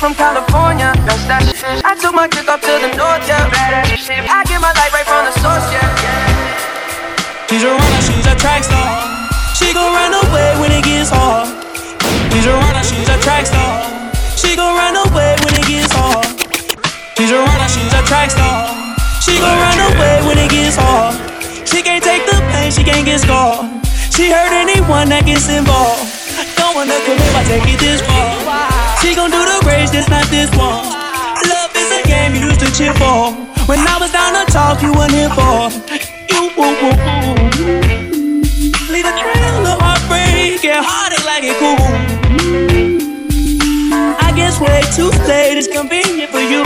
[0.00, 0.96] from California.
[1.04, 1.84] That's that shit.
[1.84, 3.44] I took my chick up to the north, yeah.
[3.44, 5.84] I get my light right from the source, yeah.
[7.52, 8.96] She's a runner, she's a track star.
[9.52, 11.52] She gon' run away when it gets hard.
[12.32, 13.84] She's a runner, she's a track star.
[14.40, 16.24] She gon' run away when it gets hard.
[17.20, 18.72] She's a runner, she's a track star.
[19.20, 21.12] She gon' run away when it gets hard.
[21.68, 23.68] She can't take the pain, she can't get scarred.
[24.08, 26.08] She hurt anyone that gets involved.
[26.56, 28.69] Don't wanna commit, I take it this far.
[29.00, 30.84] She gon' do the race, just not this one.
[31.48, 33.32] Love is a game you used to cheer for.
[33.64, 35.70] When I was down to talk, you weren't here for.
[36.28, 37.34] You woo woo woo.
[38.92, 41.80] Leave a trail of heartbreak, yeah, heartache like it cool.
[44.20, 46.62] I guess way too late is convenient for you.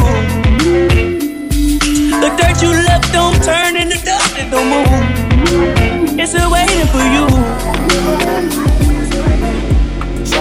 [2.18, 6.18] The dirt you left don't turn into dust, it don't move.
[6.18, 8.73] It's still waiting for you.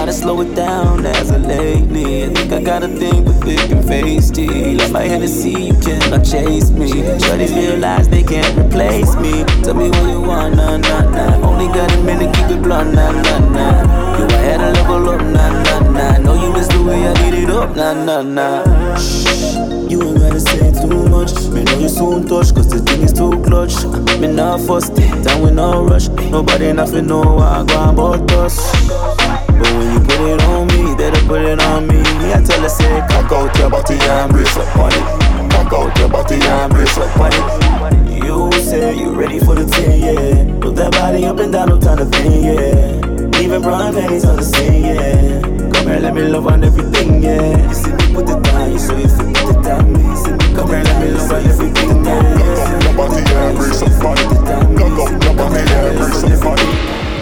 [0.04, 2.24] To slow it down as of lately.
[2.24, 4.78] I think I got a thing with thick and feisty.
[4.78, 6.90] Like my Hennessy, you cannot chase me.
[7.24, 9.44] Shorties realize they can't replace me.
[9.62, 11.48] Tell me what you want, nah, nah, nah.
[11.48, 14.18] Only got a minute, keep it blunt, nah, nah, nah.
[14.18, 16.18] You had to level up, nah, nah, nah.
[16.18, 18.98] Know you miss the way I get it up, nah, nah, nah.
[18.98, 19.56] Shh,
[19.90, 21.32] you ain't gotta say too much.
[21.48, 23.82] Me know you soon touch, cause the thing is too clutch.
[24.20, 26.08] Me not fuss, down with no rush.
[26.28, 29.23] Nobody nothing know I go about us.
[29.58, 32.02] But when you put it on me, better put it on me.
[32.32, 35.04] I tell her, say, cock out your body and brace up on it.
[35.52, 38.24] Cock out your body and brace up on it.
[38.24, 40.60] You say you ready for the thing, yeah.
[40.60, 43.40] Put that body up and down, no time to think, yeah.
[43.40, 45.40] Even brown pennies on the scene, yeah.
[45.72, 47.68] Come here, let me love on everything, yeah.
[47.68, 50.02] You see me put it down, you so you put it down, me.
[50.02, 52.80] You see me come here, let me love on everything, yeah.
[52.82, 54.78] Your body and brace up on it.
[54.78, 57.13] Cock out your body and brace up on it.